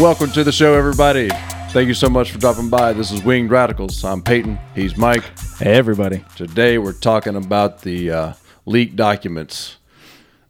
welcome 0.00 0.30
to 0.30 0.44
the 0.44 0.52
show, 0.52 0.74
everybody. 0.74 1.28
Thank 1.70 1.88
you 1.88 1.94
so 1.94 2.08
much 2.08 2.30
for 2.30 2.38
dropping 2.38 2.70
by. 2.70 2.92
This 2.92 3.10
is 3.10 3.24
Winged 3.24 3.50
Radicals. 3.50 4.04
I'm 4.04 4.22
Peyton. 4.22 4.56
He's 4.72 4.96
Mike. 4.96 5.24
Hey, 5.58 5.74
everybody. 5.74 6.24
Today 6.36 6.78
we're 6.78 6.92
talking 6.92 7.34
about 7.34 7.82
the 7.82 8.10
uh, 8.10 8.32
leaked 8.64 8.94
documents 8.94 9.78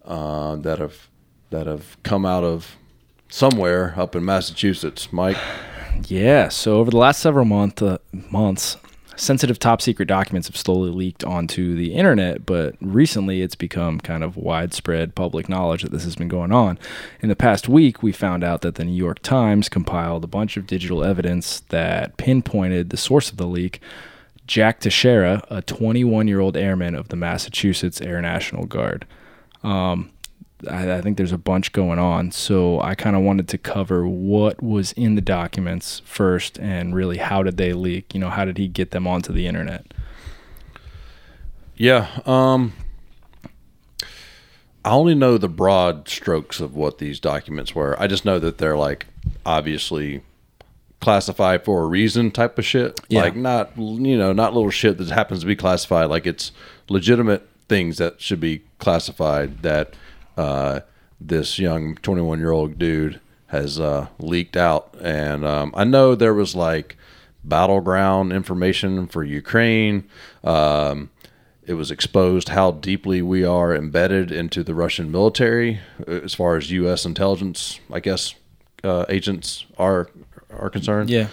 uh, 0.05 0.57
that 0.57 0.79
have 0.79 1.09
that 1.49 1.67
have 1.67 1.97
come 2.03 2.27
out 2.27 2.45
of 2.45 2.77
somewhere 3.31 3.95
up 3.97 4.15
in 4.15 4.23
Massachusetts. 4.23 5.13
Mike. 5.15 5.39
Yeah. 6.07 6.49
So 6.51 6.79
over 6.79 6.91
the 6.91 6.99
last 6.99 7.21
several 7.21 7.47
month 7.47 7.83
uh, 7.83 7.99
months, 8.13 8.77
sensitive 9.19 9.59
top 9.59 9.83
secret 9.83 10.07
documents 10.07 10.49
have 10.49 10.57
slowly 10.57 10.91
leaked 10.91 11.25
onto 11.25 11.75
the 11.75 11.95
internet, 11.95 12.47
but 12.47 12.75
recently 12.81 13.43
it's 13.43 13.55
become 13.55 14.01
kind 14.01 14.23
of 14.23 14.37
widespread 14.37 15.15
public 15.15 15.49
knowledge 15.49 15.83
that 15.83 15.93
this 15.93 16.05
has 16.05 16.17
been 16.17 16.29
going 16.29 16.53
on. 16.53 16.79
In 17.21 17.29
the 17.29 17.37
past 17.37 17.69
week, 17.69 18.03
we 18.03 18.13
found 18.13 18.45
out 18.45 18.63
that 18.63 18.77
the 18.77 18.85
New 18.85 18.93
York 18.93 19.21
Times 19.21 19.69
compiled 19.69 20.25
a 20.25 20.29
bunch 20.29 20.57
of 20.57 20.67
digital 20.67 21.03
evidence 21.03 21.61
that 21.69 22.17
pinpointed 22.17 22.91
the 22.91 22.97
source 22.97 23.31
of 23.31 23.37
the 23.37 23.47
leak. 23.47 23.81
Jack 24.47 24.81
Teixeira, 24.81 25.43
a 25.51 25.61
21 25.63 26.27
year 26.27 26.41
old 26.41 26.57
airman 26.57 26.95
of 26.95 27.09
the 27.09 27.17
Massachusetts 27.17 28.01
Air 28.01 28.23
National 28.23 28.65
Guard. 28.65 29.07
Um, 29.63 30.11
I, 30.69 30.95
I 30.95 31.01
think 31.01 31.17
there's 31.17 31.33
a 31.33 31.39
bunch 31.39 31.73
going 31.73 31.99
on. 31.99 32.33
So 32.33 32.81
I 32.81 32.95
kind 32.95 33.15
of 33.15 33.23
wanted 33.23 33.49
to 33.49 33.59
cover 33.59 34.07
what 34.07 34.63
was 34.63 34.93
in 34.93 35.15
the 35.15 35.21
documents 35.21 36.03
first 36.05 36.59
and 36.59 36.95
really 36.95 37.19
how 37.19 37.43
did 37.43 37.57
they 37.57 37.73
leak? 37.73 38.15
You 38.15 38.21
know, 38.21 38.31
how 38.31 38.45
did 38.45 38.59
he 38.59 38.69
get 38.69 38.91
them 38.91 39.07
onto 39.07 39.33
the 39.33 39.47
internet? 39.47 39.93
Yeah. 41.77 42.09
Um, 42.27 42.73
I 44.85 44.91
only 44.91 45.15
know 45.15 45.39
the 45.39 45.49
broad 45.49 46.09
strokes 46.09 46.61
of 46.61 46.75
what 46.75 46.99
these 46.99 47.21
documents 47.21 47.75
were. 47.75 48.01
I 48.01 48.07
just 48.07 48.25
know 48.25 48.39
that 48.39 48.59
they're 48.59 48.77
like 48.77 49.07
obviously 49.47 50.23
classified 51.01 51.65
for 51.65 51.85
a 51.85 51.87
reason 51.87 52.31
type 52.31 52.59
of 52.59 52.65
shit. 52.65 52.99
Yeah. 53.09 53.23
Like 53.23 53.37
not 53.37 53.77
you 53.77 54.19
know, 54.19 54.33
not 54.33 54.55
little 54.55 54.71
shit 54.71 54.99
that 54.99 55.09
happens 55.11 55.41
to 55.41 55.47
be 55.47 55.57
classified. 55.57 56.11
Like 56.11 56.27
it's 56.27 56.51
legitimate 56.89 57.49
things 57.69 57.99
that 57.99 58.21
should 58.21 58.41
be 58.41 58.63
classified 58.79 59.63
that 59.63 59.95
uh, 60.39 60.81
this 61.21 61.59
young 61.59 61.97
21 61.97 62.39
year 62.39 62.53
old 62.53 62.79
dude 62.79 63.21
has 63.49 63.81
uh, 63.81 64.07
leaked 64.19 64.57
out. 64.57 64.95
And 65.03 65.45
um, 65.45 65.73
I 65.75 65.85
know 65.85 66.15
there 66.15 66.35
was 66.35 66.55
like 66.55 66.97
battleground 67.43 68.33
information 68.33 69.07
for 69.07 69.25
Ukraine. 69.25 70.09
Um, 70.45 71.11
it 71.67 71.75
was 71.75 71.91
exposed 71.91 72.51
how 72.51 72.71
deeply 72.71 73.21
we 73.21 73.45
are 73.45 73.75
embedded 73.75 74.31
into 74.31 74.63
the 74.63 74.75
Russian 74.75 75.11
military 75.11 75.81
uh, 76.07 76.13
as 76.13 76.35
far 76.35 76.57
as 76.57 76.71
U.S. 76.71 77.05
intelligence, 77.05 77.81
I 77.93 78.01
guess, 78.01 78.35
uh, 78.85 79.05
agents 79.09 79.67
are 79.77 80.09
are 80.51 80.71
concerned. 80.71 81.11
Yeah. 81.11 81.29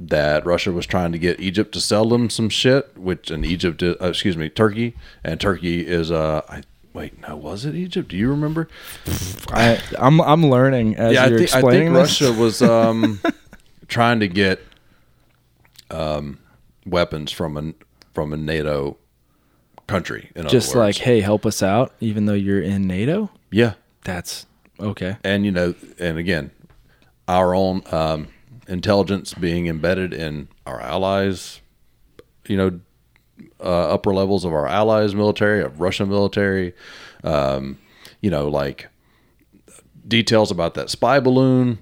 That 0.00 0.46
Russia 0.46 0.70
was 0.70 0.86
trying 0.86 1.10
to 1.10 1.18
get 1.18 1.40
Egypt 1.40 1.72
to 1.72 1.80
sell 1.80 2.08
them 2.08 2.30
some 2.30 2.48
shit, 2.48 2.96
which 2.96 3.32
in 3.32 3.44
Egypt, 3.44 3.82
uh, 3.82 3.96
excuse 4.00 4.36
me, 4.36 4.48
Turkey, 4.48 4.94
and 5.24 5.40
Turkey 5.40 5.84
is 5.84 6.12
uh, 6.12 6.42
I, 6.48 6.62
wait, 6.98 7.20
no, 7.20 7.36
was 7.36 7.64
it 7.64 7.74
Egypt? 7.76 8.08
Do 8.08 8.16
you 8.16 8.28
remember? 8.28 8.68
I, 9.52 9.80
I'm, 9.98 10.20
I'm 10.20 10.44
learning 10.46 10.96
as 10.96 11.14
yeah, 11.14 11.24
I 11.24 11.26
you're 11.28 11.38
think, 11.38 11.54
I 11.54 11.58
explaining 11.58 11.94
think 11.94 12.06
this. 12.06 12.20
Russia 12.20 12.32
was 12.38 12.60
um, 12.62 13.20
trying 13.86 14.20
to 14.20 14.28
get 14.28 14.60
um, 15.90 16.38
weapons 16.84 17.30
from 17.30 17.56
a 17.56 17.72
from 18.14 18.32
a 18.32 18.36
NATO 18.36 18.96
country. 19.86 20.30
In 20.34 20.48
Just 20.48 20.74
like, 20.74 20.96
hey, 20.96 21.20
help 21.20 21.46
us 21.46 21.62
out, 21.62 21.92
even 22.00 22.26
though 22.26 22.34
you're 22.34 22.60
in 22.60 22.86
NATO. 22.88 23.30
yeah, 23.52 23.74
That's 24.02 24.46
okay. 24.80 25.16
and 25.22 25.44
you 25.44 25.52
know, 25.52 25.74
and 26.00 26.18
again, 26.18 26.50
our 27.28 27.54
own 27.54 27.82
um, 27.92 28.28
intelligence 28.66 29.34
being 29.34 29.68
embedded 29.68 30.12
in 30.12 30.48
our 30.66 30.80
allies, 30.80 31.60
you 32.48 32.56
know, 32.56 32.80
uh, 33.60 33.88
upper 33.92 34.14
levels 34.14 34.44
of 34.44 34.52
our 34.52 34.66
allies' 34.66 35.14
military, 35.14 35.62
of 35.62 35.80
Russian 35.80 36.08
military, 36.08 36.74
um, 37.24 37.78
you 38.20 38.30
know, 38.30 38.48
like 38.48 38.88
details 40.06 40.50
about 40.50 40.74
that 40.74 40.90
spy 40.90 41.20
balloon. 41.20 41.78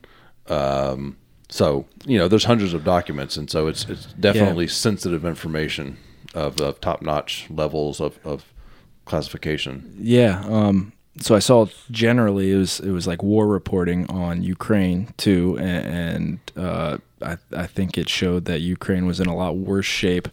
Um, 0.49 1.17
so 1.49 1.87
you 2.05 2.19
know, 2.19 2.29
there's 2.29 2.45
hundreds 2.45 2.75
of 2.75 2.85
documents, 2.85 3.37
and 3.37 3.51
so 3.51 3.67
it's 3.69 3.85
it's 3.89 4.07
definitely 4.15 4.69
sensitive 4.69 5.25
information 5.25 5.99
of, 6.35 6.61
of 6.61 6.81
top 6.81 7.03
notch 7.03 7.47
levels 7.51 8.01
of, 8.01 8.19
of 8.25 8.45
classification. 9.05 9.97
Yeah. 9.99 10.45
Um, 10.47 10.93
so 11.19 11.35
I 11.35 11.39
saw 11.39 11.67
generally 11.91 12.53
it 12.53 12.57
was 12.57 12.81
it 12.81 12.91
was 12.91 13.07
like 13.07 13.23
war 13.23 13.47
reporting 13.47 14.09
on 14.11 14.43
Ukraine 14.43 15.15
too, 15.17 15.57
and, 15.59 16.41
and 16.57 16.65
uh, 16.65 16.99
I 17.23 17.39
I 17.57 17.67
think 17.67 17.97
it 17.97 18.09
showed 18.09 18.45
that 18.47 18.61
Ukraine 18.61 19.07
was 19.07 19.21
in 19.21 19.27
a 19.27 19.35
lot 19.35 19.57
worse 19.57 19.87
shape 19.87 20.29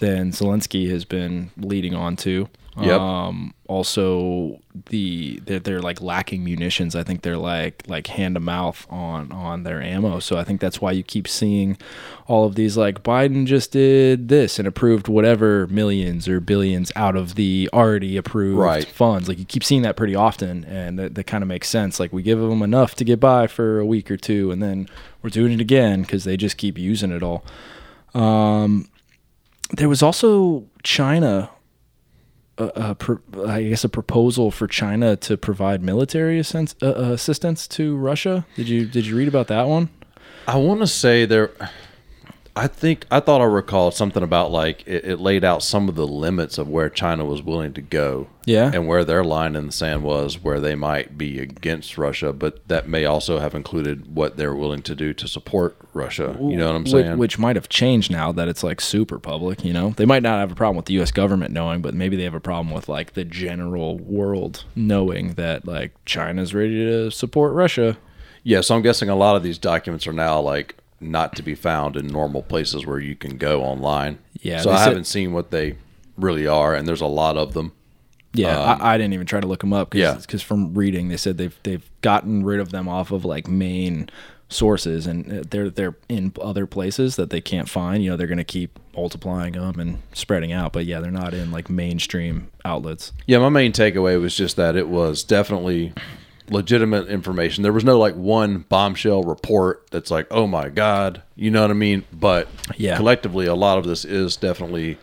than 0.00 0.30
Zelensky 0.32 0.90
has 0.90 1.04
been 1.04 1.50
leading 1.56 1.94
on 1.94 2.16
to. 2.16 2.48
Yep. 2.76 3.00
Um, 3.00 3.54
also, 3.68 4.60
the 4.90 5.40
they're, 5.46 5.60
they're 5.60 5.80
like 5.80 6.00
lacking 6.00 6.42
munitions. 6.42 6.96
I 6.96 7.04
think 7.04 7.22
they're 7.22 7.36
like 7.36 7.84
like 7.86 8.08
hand 8.08 8.34
to 8.34 8.40
mouth 8.40 8.84
on 8.90 9.30
on 9.30 9.62
their 9.62 9.80
ammo. 9.80 10.18
So 10.18 10.36
I 10.38 10.42
think 10.42 10.60
that's 10.60 10.80
why 10.80 10.90
you 10.90 11.04
keep 11.04 11.28
seeing 11.28 11.78
all 12.26 12.44
of 12.46 12.56
these 12.56 12.76
like 12.76 13.04
Biden 13.04 13.46
just 13.46 13.70
did 13.70 14.26
this 14.28 14.58
and 14.58 14.66
approved 14.66 15.06
whatever 15.06 15.68
millions 15.68 16.26
or 16.26 16.40
billions 16.40 16.90
out 16.96 17.14
of 17.14 17.36
the 17.36 17.70
already 17.72 18.16
approved 18.16 18.58
Right. 18.58 18.84
funds. 18.84 19.28
Like 19.28 19.38
you 19.38 19.44
keep 19.44 19.62
seeing 19.62 19.82
that 19.82 19.96
pretty 19.96 20.16
often, 20.16 20.64
and 20.64 20.98
that, 20.98 21.14
that 21.14 21.24
kind 21.28 21.44
of 21.44 21.48
makes 21.48 21.68
sense. 21.68 22.00
Like 22.00 22.12
we 22.12 22.24
give 22.24 22.40
them 22.40 22.60
enough 22.60 22.96
to 22.96 23.04
get 23.04 23.20
by 23.20 23.46
for 23.46 23.78
a 23.78 23.86
week 23.86 24.10
or 24.10 24.16
two, 24.16 24.50
and 24.50 24.60
then 24.60 24.88
we're 25.22 25.30
doing 25.30 25.52
it 25.52 25.60
again 25.60 26.02
because 26.02 26.24
they 26.24 26.36
just 26.36 26.56
keep 26.56 26.76
using 26.76 27.12
it 27.12 27.22
all. 27.22 27.44
Um, 28.14 28.88
there 29.76 29.88
was 29.88 30.02
also 30.02 30.66
China. 30.82 31.50
A, 32.56 32.94
pro- 32.94 33.18
I 33.48 33.64
guess 33.64 33.82
a 33.82 33.88
proposal 33.88 34.52
for 34.52 34.68
China 34.68 35.16
to 35.16 35.36
provide 35.36 35.82
military 35.82 36.38
uh, 36.38 36.64
uh, 36.80 36.88
assistance 37.10 37.66
to 37.66 37.96
Russia. 37.96 38.46
Did 38.54 38.68
you 38.68 38.86
did 38.86 39.06
you 39.06 39.16
read 39.16 39.26
about 39.26 39.48
that 39.48 39.66
one? 39.66 39.88
I 40.46 40.58
want 40.58 40.78
to 40.80 40.86
say 40.86 41.26
there. 41.26 41.50
I 42.56 42.68
think 42.68 43.04
I 43.10 43.18
thought 43.18 43.40
I 43.40 43.44
recalled 43.44 43.94
something 43.94 44.22
about 44.22 44.52
like 44.52 44.84
it, 44.86 45.04
it 45.04 45.20
laid 45.20 45.42
out 45.42 45.62
some 45.62 45.88
of 45.88 45.96
the 45.96 46.06
limits 46.06 46.56
of 46.56 46.68
where 46.68 46.88
China 46.88 47.24
was 47.24 47.42
willing 47.42 47.72
to 47.74 47.80
go. 47.80 48.28
Yeah. 48.46 48.70
and 48.74 48.86
where 48.86 49.04
their 49.06 49.24
line 49.24 49.56
in 49.56 49.66
the 49.66 49.72
sand 49.72 50.02
was, 50.02 50.42
where 50.44 50.60
they 50.60 50.74
might 50.74 51.16
be 51.16 51.40
against 51.40 51.96
Russia, 51.96 52.30
but 52.34 52.66
that 52.68 52.86
may 52.86 53.06
also 53.06 53.38
have 53.38 53.54
included 53.54 54.14
what 54.14 54.36
they're 54.36 54.54
willing 54.54 54.82
to 54.82 54.94
do 54.94 55.14
to 55.14 55.26
support 55.26 55.76
Russia. 55.94 56.36
You 56.38 56.58
know 56.58 56.66
what 56.66 56.76
I'm 56.76 56.86
saying? 56.86 57.16
Which, 57.16 57.38
might 57.38 57.56
have 57.56 57.70
changed 57.70 58.10
now 58.10 58.32
that 58.32 58.46
it's 58.46 58.62
like 58.62 58.82
super 58.82 59.18
public. 59.18 59.64
You 59.64 59.72
know, 59.72 59.90
they 59.96 60.04
might 60.04 60.22
not 60.22 60.40
have 60.40 60.52
a 60.52 60.54
problem 60.54 60.76
with 60.76 60.84
the 60.84 60.94
U.S. 60.94 61.10
government 61.10 61.52
knowing, 61.52 61.80
but 61.80 61.94
maybe 61.94 62.16
they 62.16 62.24
have 62.24 62.34
a 62.34 62.40
problem 62.40 62.74
with 62.74 62.86
like 62.86 63.14
the 63.14 63.24
general 63.24 63.96
world 63.98 64.64
knowing 64.76 65.32
that 65.34 65.66
like 65.66 65.92
China's 66.04 66.52
ready 66.52 66.84
to 66.84 67.10
support 67.10 67.54
Russia. 67.54 67.96
yeah, 68.42 68.60
so 68.60 68.74
I'm 68.76 68.82
guessing 68.82 69.08
a 69.08 69.16
lot 69.16 69.36
of 69.36 69.42
these 69.42 69.56
documents 69.56 70.06
are 70.06 70.12
now 70.12 70.38
like 70.38 70.76
not 71.00 71.36
to 71.36 71.42
be 71.42 71.54
found 71.54 71.96
in 71.96 72.06
normal 72.06 72.42
places 72.42 72.86
where 72.86 72.98
you 72.98 73.14
can 73.14 73.36
go 73.36 73.62
online. 73.62 74.18
Yeah, 74.40 74.60
so 74.60 74.70
I 74.70 74.76
said- 74.78 74.88
haven't 74.88 75.04
seen 75.06 75.32
what 75.32 75.50
they 75.50 75.76
really 76.16 76.46
are, 76.46 76.74
and 76.74 76.86
there's 76.88 77.00
a 77.00 77.06
lot 77.06 77.36
of 77.36 77.54
them. 77.54 77.72
Yeah, 78.32 78.58
Um, 78.58 78.82
I, 78.82 78.94
I 78.94 78.98
didn't 78.98 79.14
even 79.14 79.26
try 79.26 79.40
to 79.40 79.46
look 79.46 79.60
them 79.60 79.72
up. 79.72 79.90
Cause, 79.90 80.00
Yeah. 80.00 80.14
because 80.14 80.42
from 80.42 80.74
reading, 80.74 81.08
they 81.08 81.16
said 81.16 81.38
they've 81.38 81.56
they've 81.62 81.88
gotten 82.00 82.42
rid 82.44 82.58
of 82.60 82.70
them 82.72 82.88
off 82.88 83.12
of 83.12 83.24
like 83.24 83.46
main 83.48 84.08
sources, 84.48 85.06
and 85.06 85.32
uh, 85.32 85.42
they're 85.50 85.70
they're 85.70 85.96
in 86.08 86.32
other 86.40 86.66
places 86.66 87.14
that 87.16 87.30
they 87.30 87.40
can't 87.40 87.68
find. 87.68 88.02
You 88.02 88.10
know, 88.10 88.16
they're 88.16 88.26
going 88.26 88.38
to 88.38 88.44
keep 88.44 88.78
multiplying 88.96 89.52
them 89.54 89.78
and 89.78 89.98
spreading 90.12 90.52
out, 90.52 90.72
but 90.72 90.84
yeah, 90.84 90.98
they're 91.00 91.10
not 91.12 91.32
in 91.32 91.50
like 91.52 91.70
mainstream 91.70 92.48
outlets. 92.64 93.12
Yeah, 93.26 93.38
my 93.38 93.48
main 93.50 93.72
takeaway 93.72 94.20
was 94.20 94.36
just 94.36 94.56
that 94.56 94.74
it 94.76 94.88
was 94.88 95.22
definitely 95.22 95.92
legitimate 96.50 97.08
information. 97.08 97.62
There 97.62 97.72
was 97.72 97.84
no 97.84 97.98
like 97.98 98.14
one 98.14 98.58
bombshell 98.68 99.22
report 99.22 99.86
that's 99.90 100.10
like, 100.10 100.26
oh 100.30 100.46
my 100.46 100.68
god, 100.68 101.22
you 101.36 101.50
know 101.50 101.62
what 101.62 101.70
I 101.70 101.74
mean? 101.74 102.04
But 102.12 102.48
Yeah. 102.76 102.96
collectively, 102.96 103.46
a 103.46 103.54
lot 103.54 103.78
of 103.78 103.84
this 103.86 104.04
is 104.04 104.36
definitely 104.36 104.98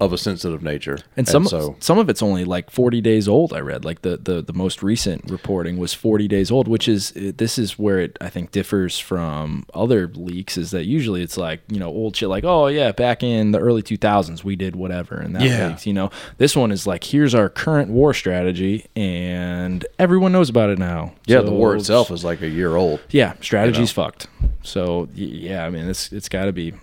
of 0.00 0.12
a 0.12 0.18
sensitive 0.18 0.60
nature, 0.60 0.98
And 1.16 1.26
some 1.26 1.46
so 1.46 1.76
some 1.78 1.98
of 1.98 2.08
it's 2.08 2.20
only 2.20 2.44
like 2.44 2.68
40 2.68 3.00
days 3.00 3.28
old. 3.28 3.52
I 3.52 3.60
read 3.60 3.84
like 3.84 4.02
the, 4.02 4.16
the 4.16 4.42
the 4.42 4.52
most 4.52 4.82
recent 4.82 5.30
reporting 5.30 5.76
was 5.78 5.94
40 5.94 6.26
days 6.26 6.50
old, 6.50 6.66
which 6.66 6.88
is 6.88 7.12
eh, 7.14 7.30
this 7.36 7.58
is 7.58 7.78
where 7.78 8.00
it 8.00 8.18
I 8.20 8.28
think 8.28 8.50
differs 8.50 8.98
from 8.98 9.64
other 9.72 10.08
leaks 10.08 10.58
is 10.58 10.72
that 10.72 10.84
usually 10.86 11.22
it's 11.22 11.36
like 11.36 11.60
you 11.68 11.78
know 11.78 11.86
old 11.88 12.16
shit 12.16 12.28
like 12.28 12.42
oh 12.44 12.66
yeah 12.66 12.90
back 12.90 13.22
in 13.22 13.52
the 13.52 13.60
early 13.60 13.82
2000s 13.84 14.42
we 14.42 14.56
did 14.56 14.74
whatever 14.74 15.14
and 15.14 15.36
that 15.36 15.42
Yeah. 15.42 15.68
leaks. 15.68 15.86
You 15.86 15.92
know 15.94 16.10
this 16.38 16.56
one 16.56 16.72
is 16.72 16.88
like 16.88 17.04
here's 17.04 17.32
our 17.34 17.48
current 17.48 17.88
war 17.90 18.12
strategy 18.12 18.86
and 18.96 19.86
everyone 20.00 20.32
knows 20.32 20.50
about 20.50 20.70
it 20.70 20.78
now. 20.78 21.14
yeah, 21.26 21.38
So 21.38 21.44
the 21.46 21.52
war 21.52 21.76
itself 21.76 22.10
is 22.10 22.24
like 22.24 22.42
a 22.42 22.48
year 22.48 22.74
old. 22.74 22.98
yeah, 23.10 23.34
strategy's 23.40 23.92
fucked. 23.92 24.26
So 24.64 25.08
yeah, 25.14 25.64
I 25.64 25.70
mean 25.70 25.88
it's 25.88 26.12
it's 26.12 26.28
got 26.28 26.46
to 26.46 26.52
be 26.52 26.74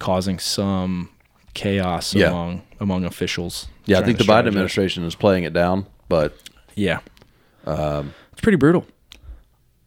causing 0.00 0.38
some 0.40 1.10
chaos 1.54 2.14
Yeah. 2.14 2.28
among 2.28 2.62
among 2.80 3.04
officials. 3.04 3.68
Yeah, 3.86 3.98
I 4.00 4.02
think 4.04 4.18
the 4.18 4.24
Biden 4.24 4.46
administration 4.48 5.04
is 5.04 5.14
playing 5.14 5.44
it 5.44 5.52
down, 5.52 5.86
but 6.08 6.36
Yeah, 6.76 7.00
it's 7.66 8.40
pretty 8.42 8.56
brutal. 8.56 8.86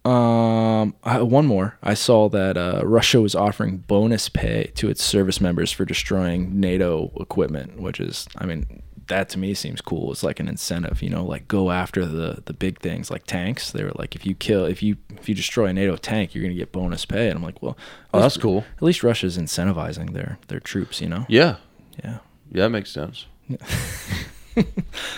Um, 0.03 0.95
I, 1.03 1.21
one 1.21 1.45
more. 1.45 1.77
I 1.83 1.93
saw 1.93 2.27
that 2.29 2.57
uh, 2.57 2.81
Russia 2.83 3.21
was 3.21 3.35
offering 3.35 3.77
bonus 3.77 4.29
pay 4.29 4.71
to 4.75 4.89
its 4.89 5.03
service 5.03 5.39
members 5.39 5.71
for 5.71 5.85
destroying 5.85 6.59
NATO 6.59 7.11
equipment, 7.19 7.79
which 7.79 7.99
is, 7.99 8.27
I 8.35 8.47
mean, 8.47 8.81
that 9.11 9.29
to 9.29 9.37
me 9.39 9.53
seems 9.53 9.79
cool. 9.81 10.11
It's 10.11 10.23
like 10.23 10.39
an 10.39 10.47
incentive, 10.47 11.01
you 11.03 11.09
know, 11.09 11.23
like 11.23 11.47
go 11.47 11.69
after 11.71 12.05
the 12.05 12.41
the 12.45 12.53
big 12.53 12.79
things 12.79 13.11
like 13.11 13.25
tanks. 13.25 13.71
They 13.71 13.83
were 13.83 13.91
like, 13.95 14.15
if 14.15 14.25
you 14.25 14.33
kill, 14.33 14.65
if 14.65 14.81
you 14.81 14.97
if 15.17 15.29
you 15.29 15.35
destroy 15.35 15.67
a 15.67 15.73
NATO 15.73 15.95
tank, 15.95 16.33
you're 16.33 16.43
gonna 16.43 16.55
get 16.55 16.71
bonus 16.71 17.05
pay. 17.05 17.27
And 17.27 17.37
I'm 17.37 17.43
like, 17.43 17.61
well, 17.61 17.77
Oh, 18.13 18.19
that's 18.19 18.35
least- 18.35 18.41
cool. 18.41 18.65
At 18.77 18.81
least 18.83 19.03
Russia's 19.03 19.37
incentivizing 19.37 20.13
their 20.13 20.39
their 20.47 20.59
troops, 20.59 20.99
you 21.01 21.07
know. 21.07 21.25
Yeah. 21.29 21.57
Yeah. 22.03 22.17
Yeah, 22.51 22.63
that 22.63 22.69
makes 22.69 22.89
sense. 22.91 23.25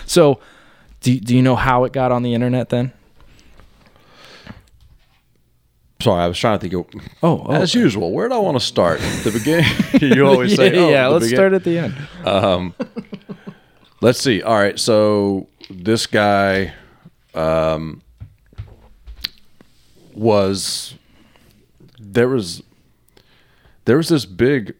So, 0.06 0.38
do 1.00 1.18
do 1.18 1.34
you 1.34 1.42
know 1.42 1.56
how 1.56 1.82
it 1.84 1.92
got 1.92 2.12
on 2.12 2.22
the 2.22 2.34
internet 2.34 2.68
then? 2.68 2.92
Sorry, 6.00 6.22
I 6.22 6.28
was 6.28 6.38
trying 6.38 6.58
to 6.58 6.68
think 6.68 6.74
of 6.74 7.02
Oh, 7.22 7.46
oh 7.48 7.52
as 7.52 7.74
usual, 7.74 8.12
where 8.12 8.28
do 8.28 8.34
I 8.34 8.38
want 8.38 8.56
to 8.58 8.64
start? 8.64 9.00
The 9.00 9.30
beginning. 9.32 9.64
you 10.16 10.26
always 10.26 10.54
say, 10.54 10.72
yeah, 10.74 10.80
oh, 10.80 10.88
yeah. 10.90 11.06
Let's 11.08 11.24
begin- 11.24 11.36
start 11.36 11.52
at 11.54 11.64
the 11.64 11.78
end. 11.78 11.94
Um, 12.24 12.74
Let's 14.04 14.20
see. 14.20 14.42
All 14.42 14.58
right, 14.58 14.78
so 14.78 15.48
this 15.70 16.06
guy 16.06 16.74
um, 17.34 18.02
was 20.12 20.94
there 21.98 22.28
was 22.28 22.62
there 23.86 23.96
was 23.96 24.10
this 24.10 24.26
big 24.26 24.74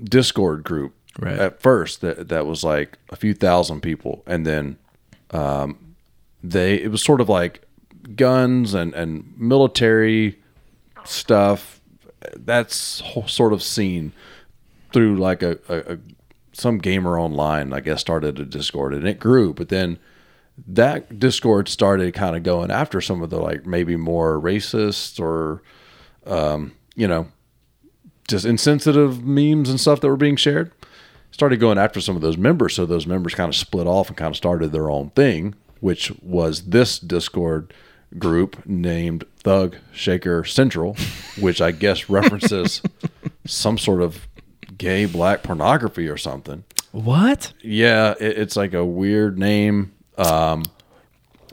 Discord 0.00 0.62
group 0.62 0.94
Right. 1.18 1.36
at 1.36 1.60
first 1.60 2.02
that 2.02 2.28
that 2.28 2.46
was 2.46 2.62
like 2.62 2.98
a 3.10 3.16
few 3.16 3.34
thousand 3.34 3.80
people, 3.80 4.22
and 4.28 4.46
then 4.46 4.76
um, 5.32 5.96
they 6.40 6.74
it 6.76 6.92
was 6.92 7.02
sort 7.02 7.20
of 7.20 7.28
like 7.28 7.66
guns 8.14 8.74
and 8.74 8.94
and 8.94 9.34
military 9.36 10.38
stuff. 11.04 11.80
That's 12.36 13.02
sort 13.26 13.52
of 13.52 13.60
seen 13.60 14.12
through 14.92 15.16
like 15.16 15.42
a, 15.42 15.58
a, 15.68 15.94
a 15.94 15.98
some 16.60 16.78
gamer 16.78 17.18
online, 17.18 17.72
I 17.72 17.80
guess, 17.80 18.00
started 18.00 18.38
a 18.38 18.44
Discord 18.44 18.94
and 18.94 19.06
it 19.06 19.18
grew, 19.20 19.52
but 19.52 19.68
then 19.68 19.98
that 20.66 21.18
Discord 21.18 21.68
started 21.68 22.14
kind 22.14 22.36
of 22.36 22.42
going 22.42 22.70
after 22.70 23.00
some 23.00 23.22
of 23.22 23.30
the 23.30 23.38
like 23.38 23.66
maybe 23.66 23.96
more 23.96 24.40
racist 24.40 25.20
or 25.20 25.62
um, 26.26 26.72
you 26.94 27.06
know 27.06 27.28
just 28.26 28.44
insensitive 28.44 29.22
memes 29.24 29.68
and 29.68 29.80
stuff 29.80 30.00
that 30.00 30.08
were 30.08 30.16
being 30.16 30.36
shared. 30.36 30.72
Started 31.30 31.60
going 31.60 31.76
after 31.76 32.00
some 32.00 32.16
of 32.16 32.22
those 32.22 32.38
members, 32.38 32.74
so 32.74 32.86
those 32.86 33.06
members 33.06 33.34
kind 33.34 33.48
of 33.48 33.54
split 33.54 33.86
off 33.86 34.08
and 34.08 34.16
kind 34.16 34.30
of 34.30 34.36
started 34.36 34.72
their 34.72 34.88
own 34.88 35.10
thing, 35.10 35.54
which 35.80 36.10
was 36.22 36.62
this 36.62 36.98
Discord 36.98 37.74
group 38.18 38.64
named 38.64 39.24
Thug 39.40 39.76
Shaker 39.92 40.44
Central, 40.44 40.96
which 41.38 41.60
I 41.60 41.72
guess 41.72 42.08
references 42.08 42.80
some 43.46 43.76
sort 43.76 44.00
of 44.00 44.26
gay 44.78 45.06
black 45.06 45.42
pornography 45.42 46.08
or 46.08 46.16
something. 46.16 46.64
What? 46.92 47.52
Yeah, 47.62 48.14
it, 48.20 48.38
it's 48.38 48.56
like 48.56 48.74
a 48.74 48.84
weird 48.84 49.38
name. 49.38 49.92
Um, 50.16 50.64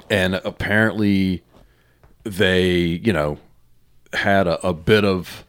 and 0.10 0.36
apparently 0.36 1.44
they, 2.24 2.72
you 2.72 3.14
know, 3.14 3.38
had 4.14 4.48
a, 4.48 4.66
a 4.68 4.74
bit 4.74 5.04
of 5.04 5.44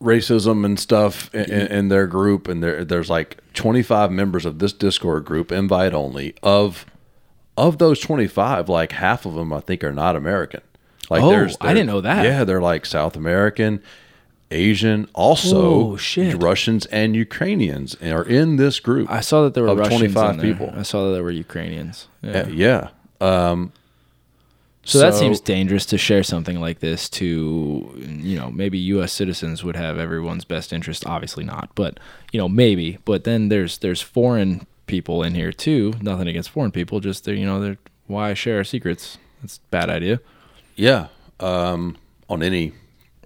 racism 0.00 0.64
and 0.64 0.78
stuff 0.78 1.34
in, 1.34 1.44
in, 1.50 1.66
in 1.66 1.88
their 1.88 2.06
group. 2.06 2.48
And 2.48 2.62
there, 2.62 2.84
there's 2.84 3.10
like 3.10 3.38
25 3.54 4.10
members 4.10 4.46
of 4.46 4.58
this 4.58 4.72
Discord 4.72 5.24
group, 5.24 5.50
invite 5.52 5.94
only. 5.94 6.34
Of 6.42 6.86
of 7.58 7.78
those 7.78 8.00
25, 8.00 8.68
like 8.68 8.92
half 8.92 9.24
of 9.24 9.34
them, 9.34 9.50
I 9.52 9.60
think, 9.60 9.82
are 9.82 9.92
not 9.92 10.14
American. 10.14 10.60
Like 11.08 11.22
Oh, 11.22 11.30
there's, 11.30 11.56
I 11.60 11.72
didn't 11.72 11.86
know 11.86 12.02
that. 12.02 12.24
Yeah, 12.24 12.44
they're 12.44 12.60
like 12.60 12.84
South 12.84 13.16
American, 13.16 13.82
Asian, 14.50 15.08
also. 15.14 15.96
Russians 16.36 16.86
and 16.86 17.16
Ukrainians 17.16 17.96
are 18.02 18.24
in 18.24 18.56
this 18.56 18.78
group. 18.80 19.10
I 19.10 19.20
saw 19.20 19.42
that 19.44 19.54
there 19.54 19.64
were 19.64 19.74
Russians 19.74 20.12
25 20.12 20.30
in 20.30 20.36
there. 20.38 20.46
people. 20.52 20.72
I 20.76 20.82
saw 20.82 21.06
that 21.06 21.12
there 21.12 21.22
were 21.22 21.30
Ukrainians. 21.30 22.08
Yeah. 22.22 22.40
Uh, 22.40 22.46
yeah. 22.48 22.88
Um, 23.20 23.72
So, 24.84 25.00
that 25.00 25.14
seems 25.14 25.40
dangerous 25.40 25.84
to 25.86 25.98
share 25.98 26.22
something 26.22 26.60
like 26.60 26.78
this 26.78 27.08
to, 27.10 27.92
you 27.98 28.38
know, 28.38 28.52
maybe 28.52 28.78
U.S. 28.94 29.12
citizens 29.12 29.64
would 29.64 29.74
have 29.74 29.98
everyone's 29.98 30.44
best 30.44 30.72
interest. 30.72 31.04
Obviously 31.06 31.42
not, 31.42 31.70
but 31.74 31.98
you 32.32 32.38
know, 32.38 32.48
maybe. 32.48 32.98
But 33.04 33.24
then 33.24 33.48
there's 33.48 33.78
there's 33.78 34.00
foreign 34.00 34.64
people 34.86 35.24
in 35.24 35.34
here 35.34 35.50
too. 35.52 35.94
Nothing 36.00 36.28
against 36.28 36.50
foreign 36.50 36.70
people, 36.70 37.00
just 37.00 37.24
they're 37.24 37.34
you 37.34 37.44
know 37.46 37.58
they're 37.60 37.78
why 38.06 38.32
share 38.34 38.58
our 38.58 38.64
secrets? 38.64 39.18
That's 39.42 39.56
a 39.56 39.60
bad 39.70 39.90
idea. 39.90 40.20
yeah. 40.76 41.08
Um, 41.40 41.96
on 42.30 42.42
any 42.42 42.72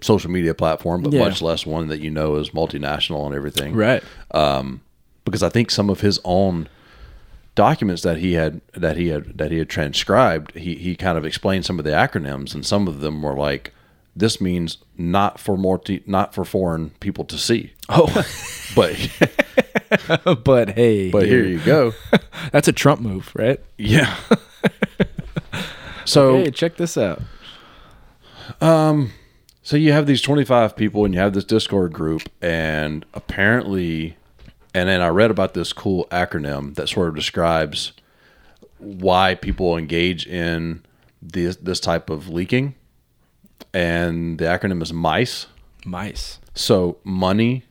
social 0.01 0.31
media 0.31 0.55
platform, 0.55 1.03
but 1.03 1.13
Yeah. 1.13 1.21
much 1.25 1.41
less 1.43 1.65
one 1.67 1.89
that 1.89 2.01
you 2.01 2.11
know 2.11 2.37
is 2.37 2.51
multinational 2.51 3.27
and 3.27 3.35
everything. 3.35 3.75
Right. 3.75 4.03
Um, 4.33 4.81
because 5.25 5.43
I 5.43 5.49
think 5.49 5.71
some 5.71 5.91
of 5.91 6.01
his 6.01 6.19
own 6.25 6.69
documents 7.55 8.03
that 8.03 8.17
he 8.19 8.35
had 8.35 8.61
that 8.75 8.97
he 8.97 9.09
had 9.09 9.37
that 9.39 9.51
he 9.51 9.59
had 9.59 9.69
transcribed, 9.69 10.55
he 10.57 10.75
he 10.77 10.95
kind 10.97 11.19
of 11.19 11.25
explained 11.25 11.65
some 11.67 11.79
of 11.79 11.85
the 11.85 11.91
acronyms, 11.91 12.55
and 12.55 12.65
some 12.65 12.89
of 12.89 13.01
them 13.01 13.21
were 13.23 13.35
like, 13.35 13.73
"This 14.17 14.41
means 14.41 14.79
not 14.97 15.39
for 15.39 15.57
multi, 15.59 16.03
not 16.07 16.33
for 16.35 16.45
foreign 16.45 16.91
people 17.01 17.25
to 17.27 17.37
see." 17.39 17.73
Oh, 17.89 18.07
But 18.77 18.97
but 20.45 20.71
hey, 20.71 21.11
but 21.11 21.27
here 21.27 21.45
you 21.45 21.59
go. 21.61 21.93
that's 22.53 22.69
a 22.69 22.73
Trump 22.73 23.01
move, 23.01 23.31
right? 23.35 23.61
Yeah. 23.77 24.17
so 26.05 26.37
Hey, 26.37 26.51
check 26.51 26.77
this 26.77 26.97
out. 26.97 27.21
Um, 28.61 29.13
So 29.71 29.77
you 29.77 29.93
have 29.93 30.07
these 30.07 30.21
25 30.21 30.75
people 30.75 31.05
and 31.05 31.15
you 31.15 31.21
have 31.21 31.33
this 31.33 31.45
Discord 31.45 31.93
group 31.93 32.23
and 32.43 33.07
apparently 33.15 34.17
and 34.75 34.89
then 34.89 35.01
I 35.01 35.07
read 35.11 35.31
about 35.31 35.55
this 35.55 35.73
cool 35.73 36.09
acronym 36.11 36.75
that 36.75 36.89
sort 36.89 37.07
of 37.07 37.15
describes 37.15 37.93
why 38.79 39.37
people 39.37 39.77
engage 39.77 40.27
in 40.27 40.83
this 41.23 41.55
this 41.55 41.79
type 41.79 42.11
of 42.11 42.29
leaking. 42.29 42.75
And 43.73 44.41
the 44.41 44.47
acronym 44.47 44.83
is 44.83 44.93
MICE. 44.93 45.47
Mice. 45.85 46.41
So 46.53 46.99
money, 47.05 47.63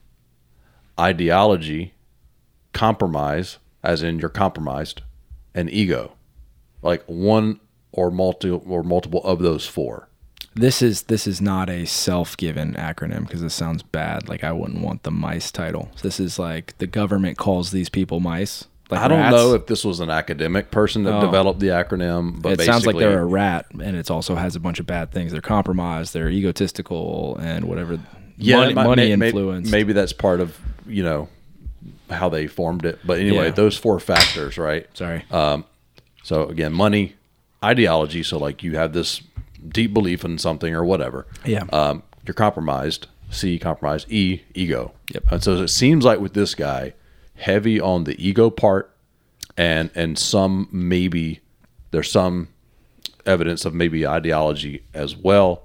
ideology, 0.98 1.92
compromise, 2.72 3.58
as 3.82 4.02
in 4.02 4.20
you're 4.20 4.30
compromised, 4.30 5.02
and 5.54 5.68
ego. 5.68 6.12
Like 6.80 7.04
one 7.04 7.60
or 7.92 8.10
multi 8.10 8.48
or 8.48 8.82
multiple 8.82 9.22
of 9.22 9.40
those 9.40 9.66
four. 9.66 10.08
This 10.54 10.82
is 10.82 11.02
this 11.02 11.26
is 11.28 11.40
not 11.40 11.70
a 11.70 11.84
self-given 11.84 12.74
acronym 12.74 13.20
because 13.26 13.42
it 13.42 13.50
sounds 13.50 13.82
bad. 13.82 14.28
Like 14.28 14.42
I 14.42 14.52
wouldn't 14.52 14.80
want 14.82 15.04
the 15.04 15.10
mice 15.12 15.50
title. 15.52 15.90
This 16.02 16.18
is 16.18 16.38
like 16.38 16.76
the 16.78 16.86
government 16.88 17.38
calls 17.38 17.70
these 17.70 17.88
people 17.88 18.18
mice. 18.20 18.64
Like 18.90 19.00
I 19.00 19.06
don't 19.08 19.20
rats. 19.20 19.32
know 19.36 19.54
if 19.54 19.66
this 19.66 19.84
was 19.84 20.00
an 20.00 20.10
academic 20.10 20.72
person 20.72 21.04
that 21.04 21.14
Oh. 21.14 21.20
developed 21.20 21.60
the 21.60 21.68
acronym, 21.68 22.42
but 22.42 22.54
it 22.60 22.62
sounds 22.64 22.84
like 22.84 22.96
they're 22.96 23.20
a 23.22 23.24
rat, 23.24 23.66
and 23.80 23.96
it 23.96 24.10
also 24.10 24.34
has 24.34 24.56
a 24.56 24.60
bunch 24.60 24.80
of 24.80 24.86
bad 24.86 25.12
things. 25.12 25.30
They're 25.30 25.40
compromised. 25.40 26.12
They're 26.12 26.28
egotistical, 26.28 27.36
and 27.40 27.66
whatever. 27.66 28.00
yeah, 28.36 28.56
money, 28.56 28.74
might- 28.74 28.84
money 28.86 29.16
may- 29.16 29.26
influence. 29.28 29.70
Maybe 29.70 29.92
that's 29.92 30.12
part 30.12 30.40
of 30.40 30.58
you 30.88 31.04
know 31.04 31.28
how 32.10 32.28
they 32.28 32.48
formed 32.48 32.84
it. 32.84 32.98
But 33.04 33.20
anyway, 33.20 33.44
Yeah. 33.44 33.50
those 33.52 33.76
four 33.76 34.00
factors, 34.00 34.58
right? 34.58 34.88
Sorry. 34.94 35.22
Um, 35.30 35.64
so 36.24 36.48
again, 36.48 36.72
money, 36.72 37.14
ideology. 37.62 38.24
So 38.24 38.38
like 38.38 38.64
you 38.64 38.74
have 38.76 38.92
this 38.92 39.20
deep 39.68 39.92
belief 39.94 40.24
in 40.24 40.38
something 40.38 40.74
or 40.74 40.84
whatever. 40.84 41.26
Yeah. 41.44 41.64
Um, 41.72 42.02
you're 42.26 42.34
compromised. 42.34 43.06
C 43.30 43.58
compromised. 43.58 44.10
E 44.10 44.42
ego. 44.54 44.92
Yep. 45.12 45.24
And 45.30 45.42
so 45.42 45.52
it 45.54 45.68
seems 45.68 46.04
like 46.04 46.20
with 46.20 46.34
this 46.34 46.54
guy, 46.54 46.94
heavy 47.36 47.80
on 47.80 48.04
the 48.04 48.16
ego 48.24 48.50
part, 48.50 48.94
and 49.56 49.90
and 49.94 50.18
some 50.18 50.68
maybe 50.70 51.40
there's 51.90 52.10
some 52.10 52.48
evidence 53.26 53.64
of 53.64 53.74
maybe 53.74 54.06
ideology 54.06 54.84
as 54.94 55.16
well. 55.16 55.64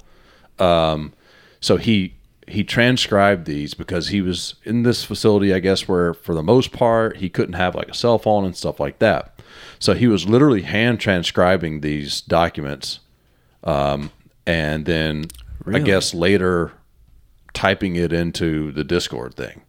Um, 0.60 1.14
so 1.60 1.78
he 1.78 2.16
he 2.48 2.64
transcribed 2.64 3.46
these 3.46 3.74
because 3.74 4.10
he 4.10 4.22
was 4.22 4.56
in 4.64 4.84
this 4.84 5.04
facility, 5.04 5.54
I 5.54 5.60
guess, 5.60 5.88
where 5.88 6.14
for 6.14 6.36
the 6.36 6.44
most 6.44 6.72
part 6.72 7.18
he 7.18 7.30
couldn't 7.30 7.54
have 7.56 7.76
like 7.76 7.90
a 7.90 7.94
cell 7.96 8.20
phone 8.20 8.46
and 8.46 8.56
stuff 8.56 8.80
like 8.80 9.00
that. 9.00 9.42
So 9.80 9.94
he 9.94 10.08
was 10.08 10.28
literally 10.28 10.62
hand 10.62 11.00
transcribing 11.00 11.82
these 11.82 12.22
documents, 12.22 13.00
um, 13.66 14.12
and 14.46 14.86
then 14.86 15.26
I 15.66 15.80
guess 15.80 16.14
later 16.14 16.74
typing 17.54 17.96
it 17.96 18.14
into 18.14 18.72
the 18.72 18.84
Discord 18.84 19.36
thing. 19.36 19.62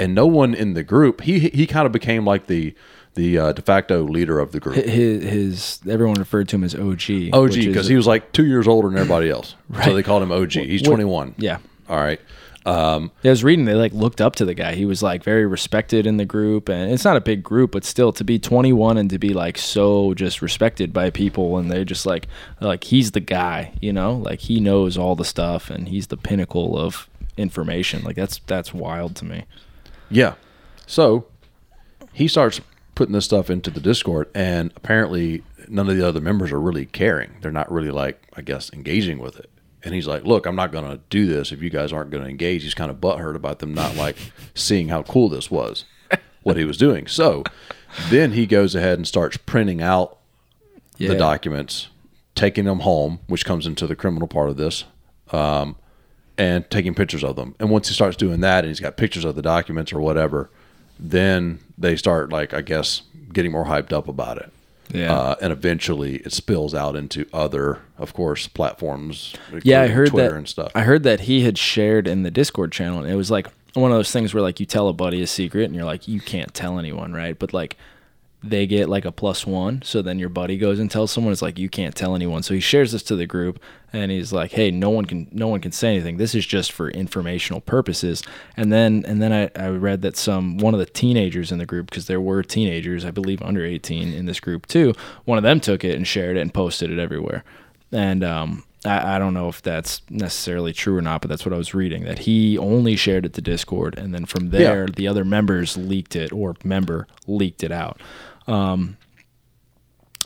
And 0.00 0.14
no 0.14 0.26
one 0.26 0.54
in 0.54 0.74
the 0.74 0.82
group 0.82 1.20
he 1.22 1.38
he 1.38 1.66
kind 1.66 1.86
of 1.86 1.92
became 1.92 2.24
like 2.24 2.46
the 2.46 2.74
the 3.14 3.38
uh, 3.38 3.52
de 3.52 3.62
facto 3.62 4.02
leader 4.02 4.40
of 4.40 4.50
the 4.50 4.58
group. 4.58 4.74
his, 4.74 5.22
his 5.22 5.80
everyone 5.88 6.16
referred 6.16 6.48
to 6.48 6.56
him 6.56 6.64
as 6.64 6.74
OG. 6.74 7.32
OG 7.32 7.52
because 7.52 7.86
he 7.86 7.94
was 7.94 8.06
like 8.06 8.32
two 8.32 8.44
years 8.44 8.66
older 8.66 8.88
than 8.88 8.98
everybody 8.98 9.30
else, 9.30 9.54
so 9.84 9.94
they 9.94 10.02
called 10.02 10.22
him 10.22 10.32
OG. 10.32 10.52
He's 10.52 10.82
21. 10.82 11.36
Yeah. 11.38 11.58
All 11.88 11.96
right. 11.96 12.20
Um, 12.66 13.10
I 13.22 13.28
was 13.28 13.44
reading 13.44 13.66
they 13.66 13.74
like 13.74 13.92
looked 13.92 14.20
up 14.20 14.36
to 14.36 14.44
the 14.44 14.54
guy. 14.54 14.74
He 14.74 14.86
was 14.86 15.02
like 15.02 15.22
very 15.22 15.44
respected 15.44 16.06
in 16.06 16.16
the 16.16 16.24
group, 16.24 16.68
and 16.68 16.90
it's 16.90 17.04
not 17.04 17.16
a 17.16 17.20
big 17.20 17.42
group, 17.42 17.72
but 17.72 17.84
still 17.84 18.12
to 18.12 18.24
be 18.24 18.38
21 18.38 18.96
and 18.96 19.10
to 19.10 19.18
be 19.18 19.34
like 19.34 19.58
so 19.58 20.14
just 20.14 20.40
respected 20.40 20.92
by 20.92 21.10
people, 21.10 21.58
and 21.58 21.70
they're 21.70 21.84
just 21.84 22.06
like 22.06 22.26
like 22.60 22.84
he's 22.84 23.10
the 23.10 23.20
guy, 23.20 23.74
you 23.80 23.92
know, 23.92 24.14
like 24.14 24.40
he 24.40 24.60
knows 24.60 24.96
all 24.96 25.14
the 25.14 25.24
stuff, 25.24 25.68
and 25.68 25.88
he's 25.88 26.06
the 26.06 26.16
pinnacle 26.16 26.78
of 26.78 27.08
information. 27.36 28.02
Like 28.02 28.16
that's 28.16 28.40
that's 28.46 28.72
wild 28.72 29.16
to 29.16 29.24
me. 29.24 29.44
Yeah. 30.10 30.34
So 30.86 31.26
he 32.12 32.28
starts 32.28 32.60
putting 32.94 33.12
this 33.12 33.24
stuff 33.24 33.50
into 33.50 33.70
the 33.70 33.80
Discord, 33.80 34.30
and 34.34 34.72
apparently 34.76 35.42
none 35.68 35.88
of 35.88 35.96
the 35.96 36.06
other 36.06 36.20
members 36.20 36.52
are 36.52 36.60
really 36.60 36.86
caring. 36.86 37.32
They're 37.40 37.52
not 37.52 37.70
really 37.70 37.90
like, 37.90 38.22
I 38.36 38.42
guess, 38.42 38.72
engaging 38.72 39.18
with 39.18 39.38
it. 39.38 39.50
And 39.84 39.94
he's 39.94 40.06
like, 40.06 40.24
"Look, 40.24 40.46
I'm 40.46 40.56
not 40.56 40.72
going 40.72 40.90
to 40.90 40.98
do 41.10 41.26
this 41.26 41.52
if 41.52 41.60
you 41.62 41.70
guys 41.70 41.92
aren't 41.92 42.10
going 42.10 42.24
to 42.24 42.28
engage." 42.30 42.62
He's 42.62 42.74
kind 42.74 42.90
of 42.90 42.96
butthurt 42.98 43.36
about 43.36 43.58
them 43.58 43.74
not 43.74 43.96
like 43.96 44.16
seeing 44.54 44.88
how 44.88 45.02
cool 45.02 45.28
this 45.28 45.50
was, 45.50 45.84
what 46.42 46.56
he 46.56 46.64
was 46.64 46.76
doing. 46.78 47.06
So 47.06 47.44
then 48.10 48.32
he 48.32 48.46
goes 48.46 48.74
ahead 48.74 48.98
and 48.98 49.06
starts 49.06 49.36
printing 49.36 49.82
out 49.82 50.18
Yeah. 50.96 51.08
the 51.08 51.16
documents, 51.16 51.88
taking 52.34 52.64
them 52.64 52.80
home, 52.80 53.18
which 53.26 53.44
comes 53.44 53.66
into 53.66 53.86
the 53.86 53.94
criminal 53.96 54.26
part 54.28 54.48
of 54.48 54.56
this, 54.56 54.84
um, 55.32 55.76
and 56.38 56.68
taking 56.70 56.94
pictures 56.94 57.22
of 57.22 57.36
them. 57.36 57.54
And 57.60 57.68
once 57.70 57.88
he 57.88 57.94
starts 57.94 58.16
doing 58.16 58.40
that, 58.40 58.64
and 58.64 58.68
he's 58.68 58.80
got 58.80 58.96
pictures 58.96 59.24
of 59.24 59.36
the 59.36 59.42
documents 59.42 59.92
or 59.92 60.00
whatever, 60.00 60.50
then 60.98 61.58
they 61.76 61.94
start 61.96 62.32
like 62.32 62.54
I 62.54 62.60
guess 62.62 63.02
getting 63.32 63.52
more 63.52 63.66
hyped 63.66 63.92
up 63.92 64.08
about 64.08 64.38
it. 64.38 64.50
Yeah. 64.94 65.12
Uh, 65.12 65.34
and 65.42 65.52
eventually 65.52 66.16
it 66.18 66.32
spills 66.32 66.74
out 66.74 66.94
into 66.94 67.26
other, 67.32 67.80
of 67.98 68.14
course, 68.14 68.46
platforms. 68.46 69.34
yeah, 69.62 69.82
I 69.82 69.88
heard 69.88 70.10
Twitter 70.10 70.30
that. 70.30 70.36
and 70.36 70.48
stuff. 70.48 70.72
I 70.74 70.82
heard 70.82 71.02
that 71.02 71.20
he 71.20 71.42
had 71.42 71.58
shared 71.58 72.06
in 72.06 72.22
the 72.22 72.30
Discord 72.30 72.70
channel, 72.72 73.00
and 73.00 73.10
it 73.10 73.16
was 73.16 73.30
like 73.30 73.48
one 73.74 73.90
of 73.90 73.98
those 73.98 74.12
things 74.12 74.32
where 74.32 74.42
like 74.42 74.60
you 74.60 74.66
tell 74.66 74.88
a 74.88 74.92
buddy 74.92 75.20
a 75.20 75.26
secret, 75.26 75.64
and 75.64 75.74
you're 75.74 75.84
like, 75.84 76.06
you 76.06 76.20
can't 76.20 76.54
tell 76.54 76.78
anyone, 76.78 77.12
right? 77.12 77.36
But 77.38 77.52
like 77.52 77.76
they 78.48 78.66
get 78.66 78.88
like 78.88 79.04
a 79.04 79.12
plus 79.12 79.46
one, 79.46 79.80
so 79.82 80.02
then 80.02 80.18
your 80.18 80.28
buddy 80.28 80.58
goes 80.58 80.78
and 80.78 80.90
tells 80.90 81.10
someone, 81.10 81.32
it's 81.32 81.42
like 81.42 81.58
you 81.58 81.68
can't 81.68 81.94
tell 81.94 82.14
anyone. 82.14 82.42
So 82.42 82.54
he 82.54 82.60
shares 82.60 82.92
this 82.92 83.02
to 83.04 83.16
the 83.16 83.26
group, 83.26 83.58
and 83.92 84.10
he's 84.10 84.32
like, 84.32 84.52
hey, 84.52 84.70
no 84.70 84.90
one 84.90 85.06
can, 85.06 85.28
no 85.32 85.48
one 85.48 85.60
can 85.60 85.72
say 85.72 85.94
anything. 85.94 86.18
This 86.18 86.34
is 86.34 86.44
just 86.44 86.72
for 86.72 86.90
informational 86.90 87.60
purposes. 87.60 88.22
And 88.56 88.72
then, 88.72 89.04
and 89.06 89.22
then 89.22 89.32
I, 89.32 89.50
I 89.60 89.68
read 89.68 90.02
that 90.02 90.16
some 90.16 90.58
one 90.58 90.74
of 90.74 90.80
the 90.80 90.86
teenagers 90.86 91.50
in 91.50 91.58
the 91.58 91.66
group, 91.66 91.90
because 91.90 92.06
there 92.06 92.20
were 92.20 92.42
teenagers, 92.42 93.04
I 93.04 93.10
believe, 93.10 93.40
under 93.42 93.64
18 93.64 94.12
in 94.12 94.26
this 94.26 94.40
group 94.40 94.66
too. 94.66 94.94
One 95.24 95.38
of 95.38 95.44
them 95.44 95.60
took 95.60 95.84
it 95.84 95.96
and 95.96 96.06
shared 96.06 96.36
it 96.36 96.40
and 96.40 96.52
posted 96.52 96.90
it 96.90 96.98
everywhere. 96.98 97.44
And 97.92 98.24
um, 98.24 98.64
I, 98.84 99.16
I 99.16 99.18
don't 99.18 99.34
know 99.34 99.48
if 99.48 99.62
that's 99.62 100.02
necessarily 100.10 100.72
true 100.72 100.96
or 100.96 101.02
not, 101.02 101.22
but 101.22 101.28
that's 101.28 101.46
what 101.46 101.52
I 101.52 101.58
was 101.58 101.74
reading. 101.74 102.04
That 102.04 102.20
he 102.20 102.58
only 102.58 102.96
shared 102.96 103.24
it 103.24 103.32
to 103.34 103.40
Discord, 103.40 103.98
and 103.98 104.14
then 104.14 104.26
from 104.26 104.50
there, 104.50 104.86
the 104.86 105.08
other 105.08 105.24
members 105.24 105.76
leaked 105.76 106.16
it, 106.16 106.32
or 106.32 106.56
member 106.64 107.06
leaked 107.26 107.64
it 107.64 107.72
out. 107.72 108.00
Um, 108.46 108.96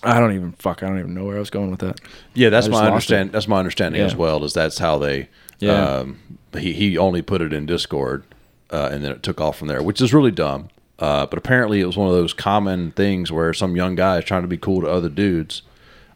I 0.02 0.20
don't 0.20 0.32
even 0.32 0.52
fuck. 0.52 0.82
I 0.82 0.88
don't 0.88 0.98
even 0.98 1.14
know 1.14 1.24
where 1.24 1.36
I 1.36 1.40
was 1.40 1.50
going 1.50 1.70
with 1.70 1.80
that. 1.80 2.00
Yeah, 2.34 2.50
that's 2.50 2.68
my 2.68 2.86
understand. 2.86 3.32
That's 3.32 3.48
my 3.48 3.58
understanding 3.58 4.00
as 4.00 4.14
well. 4.14 4.44
Is 4.44 4.52
that's 4.52 4.78
how 4.78 4.98
they. 4.98 5.28
Yeah. 5.58 5.98
Um, 5.98 6.38
he 6.56 6.72
he 6.72 6.96
only 6.96 7.20
put 7.20 7.42
it 7.42 7.52
in 7.52 7.66
Discord, 7.66 8.22
uh, 8.70 8.90
and 8.92 9.02
then 9.02 9.10
it 9.10 9.22
took 9.22 9.40
off 9.40 9.58
from 9.58 9.68
there, 9.68 9.82
which 9.82 10.00
is 10.00 10.14
really 10.14 10.30
dumb. 10.30 10.68
Uh, 11.00 11.26
but 11.26 11.38
apparently, 11.38 11.80
it 11.80 11.86
was 11.86 11.96
one 11.96 12.08
of 12.08 12.14
those 12.14 12.32
common 12.32 12.92
things 12.92 13.30
where 13.30 13.52
some 13.52 13.76
young 13.76 13.94
guy 13.94 14.18
is 14.18 14.24
trying 14.24 14.42
to 14.42 14.48
be 14.48 14.56
cool 14.56 14.80
to 14.80 14.88
other 14.88 15.08
dudes, 15.08 15.62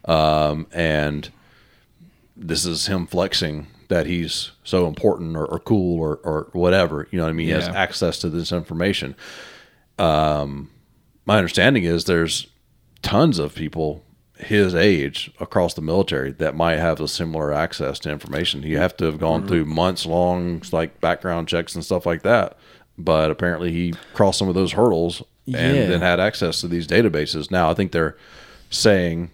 um, 0.04 0.66
and 0.72 1.30
this 2.36 2.64
is 2.64 2.86
him 2.86 3.06
flexing 3.06 3.66
that 3.88 4.06
he's 4.06 4.52
so 4.64 4.86
important 4.86 5.36
or, 5.36 5.44
or 5.44 5.58
cool 5.58 6.00
or, 6.00 6.16
or 6.24 6.48
whatever. 6.52 7.06
You 7.10 7.18
know 7.18 7.24
what 7.24 7.30
I 7.30 7.34
mean? 7.34 7.46
He 7.46 7.52
has 7.52 7.68
access 7.68 8.18
to 8.20 8.30
this 8.30 8.50
information. 8.50 9.14
Um, 9.98 10.70
my 11.26 11.36
understanding 11.38 11.84
is 11.84 12.04
there's 12.04 12.46
tons 13.02 13.38
of 13.38 13.54
people 13.54 14.04
his 14.38 14.74
age 14.74 15.30
across 15.38 15.74
the 15.74 15.80
military 15.80 16.32
that 16.32 16.54
might 16.56 16.76
have 16.78 17.00
a 17.00 17.06
similar 17.06 17.52
access 17.52 17.98
to 18.00 18.10
information. 18.10 18.62
You 18.64 18.78
have 18.78 18.96
to 18.96 19.04
have 19.04 19.14
Mm-hmm. 19.14 19.20
gone 19.20 19.46
through 19.48 19.66
months 19.66 20.04
long 20.06 20.62
like 20.72 21.00
background 21.00 21.46
checks 21.48 21.74
and 21.74 21.84
stuff 21.84 22.06
like 22.06 22.22
that. 22.22 22.56
But 22.98 23.30
apparently 23.30 23.70
he 23.72 23.94
crossed 24.14 24.38
some 24.38 24.48
of 24.48 24.54
those 24.54 24.72
hurdles 24.72 25.22
and 25.46 25.76
Yeah. 25.76 25.86
then 25.86 26.00
had 26.00 26.18
access 26.20 26.60
to 26.60 26.68
these 26.68 26.86
databases. 26.88 27.50
Now 27.50 27.70
I 27.70 27.74
think 27.74 27.92
they're 27.92 28.16
saying 28.70 29.30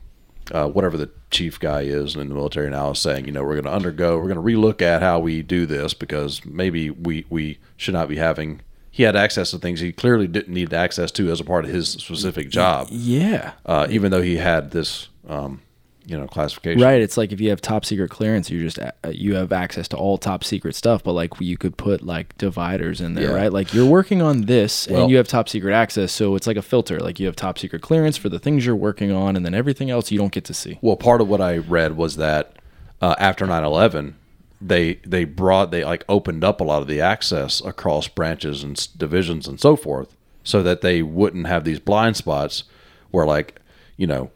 uh, 0.53 0.69
whatever 0.69 0.97
the 0.97 1.11
chief 1.31 1.59
guy 1.61 1.83
is 1.83 2.15
in 2.17 2.29
the 2.29 2.35
military 2.35 2.71
now 2.71 2.91
is 2.91 2.99
saying, 2.99 3.27
you 3.27 3.33
know, 3.33 3.43
we're 3.45 3.55
going 3.55 3.65
to 3.65 3.73
undergo, 3.73 4.17
we're 4.19 4.33
going 4.33 4.37
to 4.37 4.41
relook 4.43 4.81
at 4.81 5.03
how 5.03 5.19
we 5.19 5.43
do 5.43 5.67
this 5.67 5.93
because 5.95 6.45
maybe 6.45 6.89
we 6.91 7.25
we 7.31 7.59
should 7.77 7.95
not 7.95 8.09
be 8.09 8.17
having. 8.17 8.61
He 8.99 9.05
had 9.05 9.15
access 9.15 9.53
to 9.53 9.59
things 9.59 9.79
he 9.79 9.93
clearly 9.93 10.27
didn't 10.27 10.53
need 10.53 10.75
access 10.75 11.13
to 11.13 11.31
as 11.31 11.39
a 11.39 11.45
part 11.45 11.65
of 11.65 11.71
his 11.71 11.89
specific 11.89 12.51
job, 12.51 12.89
Yeah. 12.91 13.53
uh, 13.65 13.87
even 13.89 14.11
though 14.11 14.23
he 14.23 14.39
had 14.39 14.73
this, 14.73 15.07
um, 15.29 15.61
you 16.05 16.19
know, 16.19 16.27
classification. 16.27 16.83
Right. 16.83 17.01
It's 17.01 17.17
like 17.17 17.31
if 17.31 17.41
you 17.41 17.51
have 17.51 17.61
top 17.61 17.85
secret 17.85 18.11
clearance, 18.11 18.51
you 18.51 18.59
just 18.61 18.77
uh, 18.81 18.91
you 19.13 19.37
have 19.37 19.53
access 19.53 19.87
to 19.89 19.97
all 19.97 20.19
top 20.19 20.43
secret 20.43 20.75
stuff. 20.75 21.05
But 21.05 21.13
like 21.13 21.31
you 21.39 21.57
could 21.57 21.77
put 21.77 22.03
like 22.05 22.37
dividers 22.39 23.01
in 23.01 23.15
there, 23.15 23.29
Yeah. 23.31 23.37
right? 23.37 23.53
Like 23.53 23.73
you're 23.73 23.87
working 23.87 24.21
on 24.21 24.47
this 24.47 24.89
Well- 24.89 25.03
and 25.03 25.11
you 25.13 25.17
have 25.19 25.29
top 25.29 25.49
secret 25.49 25.75
access, 25.75 26.11
so 26.11 26.35
it's 26.35 26.49
like 26.49 26.57
a 26.57 26.63
filter. 26.63 26.99
Like 26.99 27.21
you 27.21 27.27
have 27.27 27.37
top 27.37 27.57
secret 27.57 27.83
clearance 27.83 28.17
for 28.17 28.29
the 28.29 28.41
things 28.41 28.67
you're 28.67 28.75
working 28.75 29.13
on, 29.13 29.37
and 29.37 29.47
then 29.47 29.55
everything 29.55 29.91
else 29.91 30.11
you 30.11 30.19
don't 30.19 30.33
get 30.33 30.45
to 30.47 30.55
see. 30.55 30.81
Well, 30.83 30.97
part 30.97 31.21
of 31.21 31.29
what 31.29 31.41
I 31.41 31.59
read 31.59 31.97
was 31.97 32.17
that 32.17 32.57
uh, 33.01 33.15
after 33.21 33.47
9/11, 33.47 34.15
they 34.61 34.95
they 35.07 35.25
brought 35.25 35.71
they 35.71 35.85
like 35.85 36.05
opened 36.09 36.43
up 36.45 36.61
a 36.61 36.65
lot 36.65 36.83
of 36.83 36.89
the 36.89 37.01
access 37.01 37.61
across 37.65 38.09
branches 38.09 38.63
and 38.65 38.89
divisions 38.99 39.47
and 39.47 39.61
so 39.61 39.77
forth, 39.77 40.17
so 40.45 40.63
that 40.63 40.81
they 40.81 41.03
wouldn't 41.03 41.47
have 41.47 41.65
these 41.65 41.79
blind 41.81 42.17
spots 42.17 42.65
where 43.11 43.25
like 43.27 43.61
you 43.97 44.07
know 44.07 44.31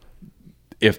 if 0.80 0.98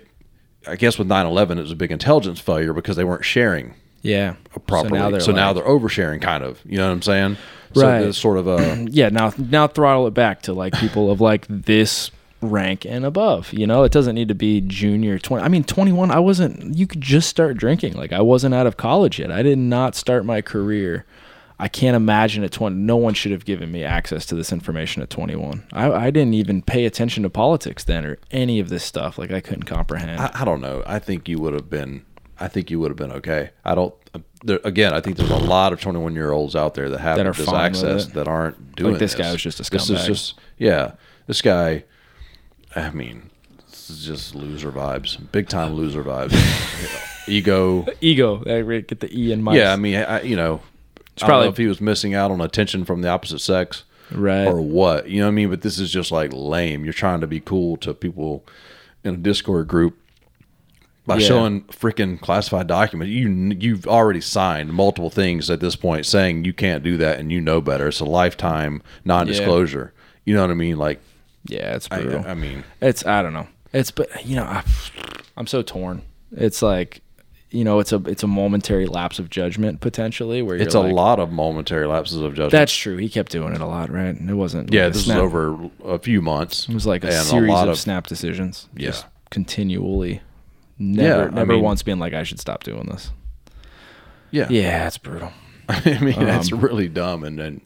I 0.67 0.75
guess 0.75 0.97
with 0.97 1.07
9/11 1.07 1.57
it 1.57 1.61
was 1.61 1.71
a 1.71 1.75
big 1.75 1.91
intelligence 1.91 2.39
failure 2.39 2.73
because 2.73 2.95
they 2.95 3.03
weren't 3.03 3.25
sharing 3.25 3.73
Yeah. 4.01 4.35
A 4.55 4.59
properly. 4.59 5.19
So 5.19 5.31
now 5.31 5.53
they're, 5.53 5.63
like- 5.63 5.71
oversharing, 5.81 6.21
kind 6.21 6.43
of. 6.43 6.61
You 6.65 6.77
know 6.77 6.87
what 6.87 6.93
I'm 6.93 7.01
saying? 7.01 7.37
So 7.75 7.81
Right. 7.87 8.13
sort 8.15 8.37
of 8.37 8.47
a 8.47 8.85
yeah 8.89 9.09
now 9.09 9.33
now 9.37 9.67
throttle 9.67 10.05
it 10.07 10.13
back 10.13 10.41
to 10.43 10.53
like 10.53 10.73
people 10.73 11.09
of 11.11 11.19
like 11.21 11.45
this 11.49 12.11
rank 12.51 12.85
and 12.85 13.05
above 13.05 13.51
you 13.53 13.65
know 13.67 13.83
it 13.83 13.91
doesn't 13.91 14.15
need 14.15 14.27
to 14.27 14.35
be 14.35 14.61
junior 14.61 15.17
20 15.19 15.43
i 15.43 15.47
mean 15.47 15.63
21 15.63 16.11
i 16.11 16.19
wasn't 16.19 16.75
you 16.75 16.85
could 16.87 17.01
just 17.01 17.29
start 17.29 17.57
drinking 17.57 17.93
like 17.93 18.11
i 18.11 18.21
wasn't 18.21 18.53
out 18.53 18.67
of 18.67 18.77
college 18.77 19.19
yet 19.19 19.31
i 19.31 19.41
did 19.41 19.57
not 19.57 19.95
start 19.95 20.25
my 20.25 20.41
career 20.41 21.05
i 21.59 21.67
can't 21.67 21.95
imagine 21.95 22.43
at 22.43 22.51
20 22.51 22.75
no 22.75 22.95
one 22.97 23.13
should 23.13 23.31
have 23.31 23.45
given 23.45 23.71
me 23.71 23.83
access 23.83 24.25
to 24.25 24.35
this 24.35 24.51
information 24.51 25.01
at 25.01 25.09
21 25.09 25.63
i, 25.73 25.91
I 25.91 26.11
didn't 26.11 26.33
even 26.33 26.61
pay 26.61 26.85
attention 26.85 27.23
to 27.23 27.29
politics 27.29 27.83
then 27.83 28.05
or 28.05 28.17
any 28.31 28.59
of 28.59 28.69
this 28.69 28.83
stuff 28.83 29.17
like 29.17 29.31
i 29.31 29.39
couldn't 29.39 29.63
comprehend 29.63 30.19
I, 30.19 30.31
I 30.33 30.45
don't 30.45 30.61
know. 30.61 30.83
I 30.85 30.99
think 30.99 31.27
you 31.29 31.39
would 31.39 31.53
have 31.53 31.69
been. 31.69 32.05
I 32.39 32.47
think 32.47 32.69
you 32.71 32.79
would 32.79 32.89
have 32.89 32.97
been 32.97 33.11
okay. 33.13 33.51
I 33.63 33.75
don't. 33.75 33.93
Uh, 34.13 34.19
there, 34.43 34.59
again, 34.63 34.93
I 34.93 34.99
think 34.99 35.17
there's 35.17 35.29
a 35.29 35.37
lot 35.37 35.71
of 35.71 35.79
21 35.79 36.13
year 36.13 36.31
olds 36.31 36.55
out 36.55 36.73
there 36.73 36.89
that 36.89 36.99
have 36.99 37.17
That 37.17 37.27
are 37.27 37.31
this 37.31 37.47
access 37.47 38.07
that 38.07 38.27
aren't 38.27 38.75
doing 38.75 38.93
this 38.93 39.13
this. 39.13 39.15
guy 39.15 39.31
was 39.31 39.41
just 39.41 39.59
a 39.59 39.63
scumbag. 39.63 39.71
This 39.71 39.89
is 39.91 40.05
just 40.05 40.39
yeah. 40.57 40.93
This 41.27 41.41
guy. 41.41 41.85
I 42.75 42.89
mean, 42.91 43.29
this 43.69 43.89
is 43.89 44.05
just 44.05 44.35
loser 44.35 44.71
vibes. 44.71 45.17
Big 45.31 45.47
time 45.49 45.73
loser 45.73 46.03
vibes. 46.03 46.33
Ego. 47.27 47.85
ego 48.01 48.41
I 48.45 48.61
get 48.81 48.99
the 48.99 49.09
e 49.17 49.31
in 49.31 49.41
my 49.41 49.55
Yeah, 49.55 49.71
I 49.71 49.75
mean, 49.77 49.95
I, 49.95 50.21
you 50.23 50.35
know, 50.35 50.55
I 50.97 50.99
don't 51.17 51.27
probably- 51.29 51.45
know 51.45 51.51
if 51.51 51.57
he 51.57 51.67
was 51.67 51.79
missing 51.79 52.13
out 52.13 52.31
on 52.31 52.41
attention 52.41 52.83
from 52.85 53.01
the 53.01 53.07
opposite 53.09 53.39
sex 53.39 53.83
right 54.11 54.45
or 54.45 54.61
what. 54.61 55.07
You 55.09 55.19
know 55.19 55.27
what 55.27 55.31
I 55.31 55.35
mean? 55.35 55.49
But 55.49 55.61
this 55.61 55.79
is 55.79 55.89
just 55.91 56.11
like 56.11 56.31
lame. 56.33 56.83
You're 56.83 56.93
trying 56.93 57.21
to 57.21 57.27
be 57.27 57.39
cool 57.39 57.77
to 57.77 57.93
people 57.93 58.43
in 59.05 59.13
a 59.13 59.17
Discord 59.17 59.67
group 59.69 59.97
by 61.05 61.17
Yeah. 61.17 61.27
showing 61.27 61.61
freaking 61.63 62.19
classified 62.19 62.67
documents. 62.67 63.11
You 63.11 63.29
you've 63.59 63.87
already 63.87 64.21
signed 64.21 64.73
multiple 64.73 65.09
things 65.09 65.49
at 65.49 65.59
this 65.61 65.75
point 65.77 66.05
saying 66.05 66.43
you 66.45 66.51
can't 66.53 66.83
do 66.83 66.97
that 66.97 67.19
and 67.19 67.31
you 67.31 67.39
know 67.39 67.61
better. 67.61 67.87
It's 67.87 67.99
a 68.01 68.05
lifetime 68.05 68.81
non-disclosure. 69.05 69.93
You 70.25 70.33
know 70.35 70.41
what 70.41 70.51
I 70.51 70.55
mean? 70.55 70.77
Like 70.77 71.01
yeah 71.45 71.75
it's 71.75 71.87
brutal 71.87 72.23
I 72.27 72.33
mean, 72.33 72.63
It's 72.81 73.05
I 73.05 73.21
don't 73.21 73.33
know. 73.33 73.47
It's 73.73 73.91
but 73.91 74.25
you 74.25 74.35
know 74.35 74.43
I, 74.43 74.63
I'm 75.37 75.47
so 75.47 75.61
torn. 75.61 76.01
It's 76.31 76.61
like 76.61 77.01
you 77.49 77.63
know 77.63 77.79
it's 77.79 77.91
a 77.91 77.97
it's 78.05 78.23
a 78.23 78.27
momentary 78.27 78.85
lapse 78.87 79.19
of 79.19 79.29
judgment 79.29 79.79
potentially 79.81 80.41
where 80.41 80.55
you're 80.55 80.65
it's 80.65 80.75
a 80.75 80.79
like, 80.79 80.93
lot 80.93 81.19
of 81.19 81.31
momentary 81.31 81.85
lapses 81.87 82.17
of 82.17 82.31
judgment. 82.33 82.51
That's 82.51 82.73
true. 82.75 82.97
He 82.97 83.09
kept 83.09 83.31
doing 83.31 83.53
it 83.53 83.61
a 83.61 83.65
lot, 83.65 83.89
right? 83.91 84.15
And 84.15 84.29
it 84.29 84.33
wasn't. 84.35 84.73
yeah, 84.73 84.85
like 84.85 84.93
this 84.93 85.05
snap- 85.05 85.17
is 85.17 85.21
over 85.23 85.69
a 85.85 85.99
few 85.99 86.21
months. 86.21 86.67
It 86.69 86.73
was 86.73 86.85
like 86.87 87.03
a 87.03 87.11
series 87.11 87.49
lot 87.49 87.67
of, 87.67 87.73
of 87.73 87.79
snap 87.79 88.07
decisions. 88.07 88.67
Yeah. 88.75 88.87
Just 88.87 89.05
continually. 89.29 90.21
Never, 90.79 91.07
Yeah, 91.23 91.27
I 91.27 91.29
never 91.29 91.53
mean- 91.53 91.61
once 91.63 91.83
being 91.83 91.99
like, 91.99 92.13
I 92.13 92.23
should 92.23 92.39
stop 92.39 92.63
doing 92.63 92.87
this. 92.87 93.11
Yeah, 94.31 94.47
Yeah, 94.49 94.87
it's 94.87 94.97
brutal. 94.97 95.31
I 95.69 95.99
mean, 95.99 96.19
that's 96.19 96.51
Um, 96.51 96.59
really 96.59 96.87
dumb 96.89 97.23
and, 97.23 97.39
and 97.39 97.61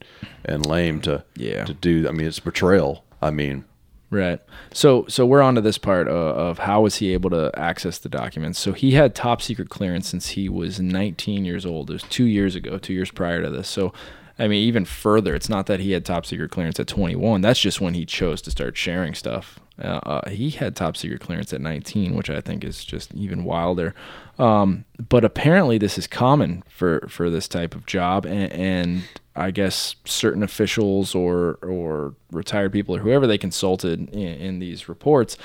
and 0.45 0.65
lame 0.65 1.01
to 1.01 1.23
Yeah. 1.35 1.63
to 1.65 1.73
do. 1.73 2.07
I 2.07 2.11
mean, 2.11 2.27
it's 2.27 2.39
betrayal. 2.39 3.03
I 3.21 3.31
mean, 3.31 3.65
Right. 4.09 4.39
So 4.73 5.05
so 5.09 5.25
we're 5.25 5.41
on 5.41 5.55
to 5.55 5.61
this 5.61 5.77
part 5.77 6.07
of, 6.07 6.15
of 6.15 6.59
how 6.59 6.81
was 6.81 6.95
he 6.95 7.11
able 7.11 7.29
to 7.31 7.51
access 7.55 7.97
the 7.97 8.07
documents. 8.07 8.57
So 8.57 8.71
he 8.71 8.91
had 8.91 9.13
top 9.13 9.41
secret 9.41 9.69
clearance 9.69 10.07
since 10.07 10.29
he 10.29 10.47
was 10.47 10.79
19 10.79 11.43
years 11.43 11.65
old. 11.65 11.89
It 11.89 11.93
was 11.93 12.03
two 12.03 12.23
years 12.23 12.55
ago, 12.55 12.77
two 12.77 12.93
years 12.93 13.11
prior 13.11 13.41
to 13.41 13.49
this. 13.49 13.67
So 13.67 13.93
I 14.39 14.47
mean, 14.47 14.63
even 14.67 14.85
further, 14.85 15.33
it's 15.33 15.49
not 15.49 15.65
that 15.65 15.79
he 15.79 15.91
had 15.91 16.05
top 16.05 16.25
secret 16.25 16.51
clearance 16.51 16.79
at 16.79 16.87
21. 16.87 17.41
That's 17.41 17.59
just 17.59 17.81
when 17.81 17.95
he 17.95 18.05
chose 18.05 18.41
to 18.43 18.51
start 18.51 18.77
sharing 18.77 19.15
stuff. 19.15 19.59
Uh, 19.81 19.99
uh, 20.03 20.29
he 20.29 20.51
had 20.51 20.75
top 20.75 20.95
secret 20.95 21.21
clearance 21.21 21.53
at 21.53 21.61
19, 21.61 22.15
which 22.15 22.29
I 22.29 22.41
think 22.41 22.63
is 22.63 22.85
just 22.85 23.13
even 23.13 23.43
wilder. 23.43 23.95
Um, 24.37 24.85
but 25.09 25.25
apparently, 25.25 25.77
this 25.77 25.97
is 25.97 26.07
common 26.07 26.63
for 26.69 27.07
for 27.09 27.29
this 27.29 27.47
type 27.47 27.75
of 27.75 27.85
job, 27.85 28.25
and, 28.25 28.51
and 28.53 29.03
I 29.37 29.51
guess 29.51 29.95
certain 30.05 30.43
officials 30.43 31.13
or 31.15 31.59
or 31.61 32.15
retired 32.31 32.73
people 32.73 32.95
or 32.95 32.99
whoever 32.99 33.27
they 33.27 33.37
consulted 33.37 34.09
in, 34.09 34.19
in 34.19 34.59
these 34.59 34.89
reports 34.89 35.37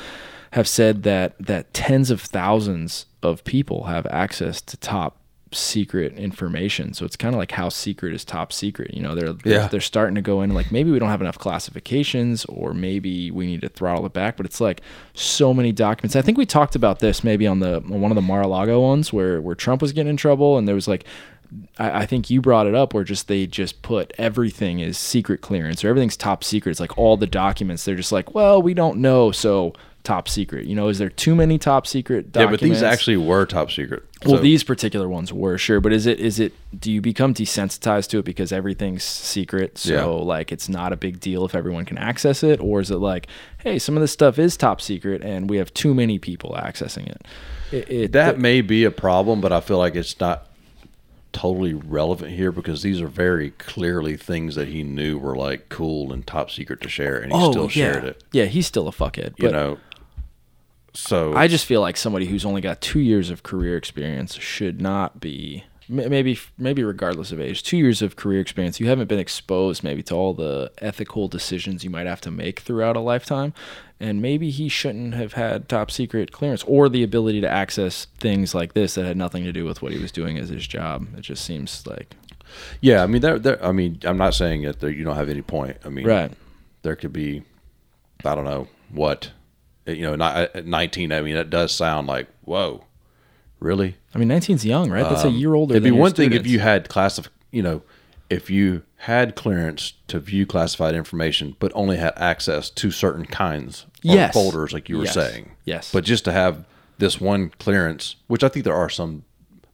have 0.52 0.66
said 0.68 1.02
that 1.04 1.34
that 1.38 1.72
tens 1.74 2.10
of 2.10 2.20
thousands 2.20 3.06
of 3.22 3.44
people 3.44 3.84
have 3.84 4.06
access 4.06 4.60
to 4.62 4.76
top 4.76 5.18
secret 5.54 6.14
information. 6.14 6.94
So 6.94 7.04
it's 7.04 7.14
kind 7.16 7.34
of 7.34 7.38
like 7.38 7.52
how 7.52 7.68
secret 7.68 8.14
is 8.14 8.24
top 8.24 8.54
secret. 8.54 8.94
You 8.94 9.02
know, 9.02 9.14
they're 9.14 9.34
Yeah. 9.44 9.68
they're 9.68 9.80
starting 9.82 10.14
to 10.14 10.22
go 10.22 10.40
in 10.40 10.54
like 10.54 10.72
maybe 10.72 10.90
we 10.90 10.98
don't 10.98 11.10
have 11.10 11.20
enough 11.20 11.38
classifications 11.38 12.44
or 12.46 12.72
maybe 12.74 13.30
we 13.30 13.46
need 13.46 13.60
to 13.60 13.68
throttle 13.68 14.06
it 14.06 14.12
back. 14.14 14.36
But 14.38 14.46
it's 14.46 14.60
like 14.62 14.80
so 15.14 15.52
many 15.52 15.70
documents. 15.72 16.16
I 16.16 16.22
think 16.22 16.38
we 16.38 16.46
talked 16.46 16.74
about 16.74 17.00
this 17.00 17.22
maybe 17.22 17.46
on 17.46 17.60
the 17.60 17.76
on 17.76 18.00
one 18.00 18.10
of 18.10 18.14
the 18.16 18.22
Mar-a-Lago 18.22 18.80
ones 18.80 19.12
where 19.12 19.40
where 19.42 19.54
Trump 19.54 19.82
was 19.82 19.92
getting 19.92 20.10
in 20.10 20.16
trouble 20.16 20.58
and 20.58 20.66
there 20.66 20.74
was 20.74 20.88
like. 20.88 21.04
I, 21.78 22.00
I 22.02 22.06
think 22.06 22.30
you 22.30 22.40
brought 22.40 22.66
it 22.66 22.74
up 22.74 22.94
where 22.94 23.04
just 23.04 23.28
they 23.28 23.46
just 23.46 23.82
put 23.82 24.12
everything 24.18 24.80
is 24.80 24.98
secret 24.98 25.40
clearance 25.40 25.84
or 25.84 25.88
everything's 25.88 26.16
top 26.16 26.44
secret. 26.44 26.70
It's 26.72 26.80
like 26.80 26.96
all 26.98 27.16
the 27.16 27.26
documents. 27.26 27.84
They're 27.84 27.96
just 27.96 28.12
like, 28.12 28.34
well, 28.34 28.60
we 28.62 28.74
don't 28.74 28.98
know, 28.98 29.32
so 29.32 29.72
top 30.04 30.28
secret. 30.28 30.66
You 30.66 30.74
know, 30.74 30.88
is 30.88 30.98
there 30.98 31.08
too 31.08 31.34
many 31.34 31.58
top 31.58 31.86
secret 31.86 32.26
Yeah, 32.34 32.50
but 32.50 32.60
these 32.60 32.82
actually 32.82 33.16
were 33.16 33.46
top 33.46 33.70
secret. 33.70 34.02
Well, 34.24 34.40
these 34.40 34.62
particular 34.64 35.08
ones 35.08 35.32
were 35.32 35.58
sure, 35.58 35.80
but 35.80 35.92
is 35.92 36.06
it 36.06 36.20
is 36.20 36.38
it 36.40 36.52
do 36.78 36.90
you 36.92 37.00
become 37.00 37.34
desensitized 37.34 38.08
to 38.10 38.18
it 38.18 38.24
because 38.24 38.52
everything's 38.52 39.02
secret, 39.04 39.78
so 39.78 39.92
Yeah. 39.92 40.04
like 40.04 40.52
it's 40.52 40.68
not 40.68 40.92
a 40.92 40.96
big 40.96 41.20
deal 41.20 41.44
if 41.44 41.54
everyone 41.54 41.84
can 41.84 41.98
access 41.98 42.42
it, 42.42 42.60
or 42.60 42.80
is 42.80 42.90
it 42.90 42.96
like, 42.96 43.26
hey, 43.58 43.78
some 43.78 43.96
of 43.96 44.00
this 44.00 44.12
stuff 44.12 44.38
is 44.38 44.56
top 44.56 44.80
secret 44.80 45.22
and 45.22 45.48
we 45.50 45.56
have 45.58 45.72
too 45.74 45.92
many 45.94 46.18
people 46.18 46.56
accessing 46.56 47.08
it? 47.08 47.22
It, 47.72 47.90
it 47.90 48.12
that 48.12 48.38
may 48.38 48.60
be 48.60 48.84
a 48.84 48.90
problem, 48.90 49.40
but 49.40 49.52
I 49.52 49.60
feel 49.60 49.78
like 49.78 49.94
it's 49.96 50.18
not 50.20 50.46
totally 51.32 51.74
relevant 51.74 52.32
here 52.32 52.52
because 52.52 52.82
these 52.82 53.00
are 53.00 53.08
very 53.08 53.50
clearly 53.52 54.16
things 54.16 54.54
that 54.54 54.68
he 54.68 54.82
knew 54.82 55.18
were 55.18 55.36
like 55.36 55.68
cool 55.68 56.12
and 56.12 56.26
top 56.26 56.50
secret 56.50 56.80
to 56.82 56.88
share, 56.88 57.18
and 57.18 57.32
he 57.32 57.38
oh, 57.38 57.50
still 57.50 57.62
Oh, 57.64 57.66
yeah. 57.66 57.92
shared 57.92 58.04
it. 58.04 58.24
Yeah, 58.32 58.44
he's 58.44 58.66
still 58.66 58.88
a 58.88 58.92
fuckhead. 58.92 59.34
You 59.38 59.50
know, 59.50 59.78
so 60.94 61.34
I 61.34 61.48
just 61.48 61.64
feel 61.64 61.80
like 61.80 61.96
somebody 61.96 62.26
who's 62.26 62.44
only 62.44 62.60
got 62.60 62.80
two 62.80 63.00
years 63.00 63.30
of 63.30 63.42
career 63.42 63.76
experience 63.76 64.34
should 64.34 64.80
not 64.80 65.20
be 65.20 65.64
maybe 65.92 66.38
maybe 66.58 66.82
regardless 66.82 67.32
of 67.32 67.40
age 67.40 67.62
two 67.62 67.76
years 67.76 68.02
of 68.02 68.16
career 68.16 68.40
experience 68.40 68.80
you 68.80 68.88
haven't 68.88 69.08
been 69.08 69.18
exposed 69.18 69.84
maybe 69.84 70.02
to 70.02 70.14
all 70.14 70.32
the 70.34 70.70
ethical 70.78 71.28
decisions 71.28 71.84
you 71.84 71.90
might 71.90 72.06
have 72.06 72.20
to 72.20 72.30
make 72.30 72.60
throughout 72.60 72.96
a 72.96 73.00
lifetime 73.00 73.52
and 74.00 74.20
maybe 74.20 74.50
he 74.50 74.68
shouldn't 74.68 75.14
have 75.14 75.34
had 75.34 75.68
top 75.68 75.90
secret 75.90 76.32
clearance 76.32 76.64
or 76.64 76.88
the 76.88 77.02
ability 77.02 77.40
to 77.40 77.48
access 77.48 78.06
things 78.18 78.54
like 78.54 78.74
this 78.74 78.94
that 78.94 79.04
had 79.04 79.16
nothing 79.16 79.44
to 79.44 79.52
do 79.52 79.64
with 79.64 79.82
what 79.82 79.92
he 79.92 79.98
was 79.98 80.12
doing 80.12 80.38
as 80.38 80.48
his 80.48 80.66
job 80.66 81.06
it 81.16 81.22
just 81.22 81.44
seems 81.44 81.86
like 81.86 82.14
yeah. 82.82 83.02
I 83.02 83.06
mean, 83.06 83.22
there, 83.22 83.38
there. 83.38 83.64
I 83.64 83.72
mean, 83.72 83.98
I'm 84.04 84.18
not 84.18 84.34
saying 84.34 84.62
that 84.64 84.80
there, 84.80 84.90
you 84.90 85.04
don't 85.04 85.16
have 85.16 85.30
any 85.30 85.40
point. 85.40 85.78
I 85.86 85.88
mean, 85.88 86.06
right 86.06 86.30
there 86.82 86.96
could 86.96 87.12
be, 87.12 87.42
I 88.24 88.34
don't 88.34 88.44
know 88.44 88.68
what, 88.90 89.30
you 89.86 90.02
know, 90.02 90.16
not, 90.16 90.36
at 90.36 90.56
uh, 90.56 90.62
19. 90.64 91.12
I 91.12 91.22
mean, 91.22 91.36
it 91.36 91.50
does 91.50 91.72
sound 91.72 92.06
like 92.06 92.28
whoa, 92.44 92.84
really. 93.60 93.96
I 94.14 94.18
mean 94.18 94.28
19's 94.28 94.64
young 94.64 94.90
right 94.90 95.08
that's 95.08 95.24
a 95.24 95.30
year 95.30 95.54
older 95.54 95.72
Um, 95.74 95.76
It'd 95.76 95.82
be 95.84 95.90
than 95.90 95.94
your 95.96 96.02
one 96.02 96.12
thing 96.12 96.26
if 96.26 96.32
students. 96.32 96.50
you 96.50 96.58
had 96.60 96.88
classif, 96.88 97.28
you 97.50 97.62
know, 97.62 97.82
if 98.30 98.48
you 98.50 98.82
had 98.96 99.34
clearance 99.36 99.92
to 100.08 100.18
view 100.18 100.46
classified 100.46 100.94
information, 100.94 101.54
but 101.58 101.70
only 101.74 101.96
had 101.98 102.12
access 102.16 102.70
to 102.70 102.90
certain 102.90 103.26
kinds 103.26 103.84
or 104.06 104.14
Yes. 104.14 104.32
folders, 104.32 104.72
like 104.72 104.88
you 104.88 104.96
were 104.98 105.04
Yes. 105.04 105.14
saying. 105.14 105.50
Yes. 105.64 105.90
But 105.92 106.04
just 106.04 106.24
to 106.24 106.32
have 106.32 106.64
this 106.98 107.20
one 107.20 107.50
clearance, 107.58 108.16
which 108.28 108.42
I 108.44 108.48
think 108.48 108.64
there 108.64 108.74
are 108.74 108.88
some 108.88 109.24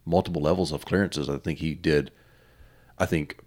multiple 0.07 0.43
levels 0.43 0.73
of 0.73 0.85
clearances. 0.87 1.29
I 1.29 1.37
think 1.39 1.59
he 1.61 1.75
did. 1.75 2.11
I 2.99 3.07
think 3.07 3.39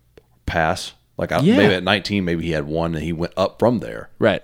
pass. 0.45 0.93
Like 1.17 1.32
I, 1.32 1.39
Yeah. 1.41 1.58
maybe 1.58 1.73
at 1.73 1.84
19, 1.84 2.23
maybe 2.23 2.43
he 2.45 2.51
had 2.51 2.65
one 2.67 2.95
and 2.95 3.04
he 3.04 3.12
went 3.12 3.34
up 3.36 3.60
from 3.60 3.80
there. 3.80 4.10
right 4.19 4.43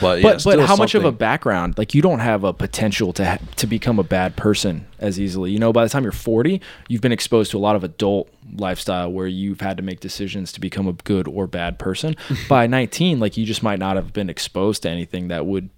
But 0.00 0.20
yeah, 0.20 0.32
but 0.34 0.44
but 0.44 0.60
how 0.60 0.76
much 0.76 0.94
of 0.94 1.04
a 1.04 1.12
background 1.12 1.76
like 1.76 1.94
you 1.94 2.00
don't 2.00 2.20
have 2.20 2.42
a 2.44 2.52
potential 2.52 3.12
to 3.14 3.24
ha- 3.24 3.38
to 3.56 3.66
become 3.66 3.98
a 3.98 4.02
bad 4.02 4.34
person 4.36 4.86
as 4.98 5.20
easily 5.20 5.50
you 5.50 5.58
know 5.58 5.72
by 5.72 5.84
the 5.84 5.90
time 5.90 6.02
you're 6.04 6.12
40 6.12 6.60
you've 6.88 7.02
been 7.02 7.12
exposed 7.12 7.50
to 7.50 7.58
a 7.58 7.60
lot 7.60 7.76
of 7.76 7.84
adult 7.84 8.30
lifestyle 8.56 9.12
where 9.12 9.26
you've 9.26 9.60
had 9.60 9.76
to 9.76 9.82
make 9.82 10.00
decisions 10.00 10.52
to 10.52 10.60
become 10.60 10.88
a 10.88 10.94
good 10.94 11.28
or 11.28 11.46
bad 11.46 11.78
person 11.78 12.16
by 12.48 12.66
19 12.66 13.20
like 13.20 13.36
you 13.36 13.44
just 13.44 13.62
might 13.62 13.78
not 13.78 13.96
have 13.96 14.14
been 14.14 14.30
exposed 14.30 14.82
to 14.82 14.88
anything 14.88 15.28
that 15.28 15.44
would 15.44 15.68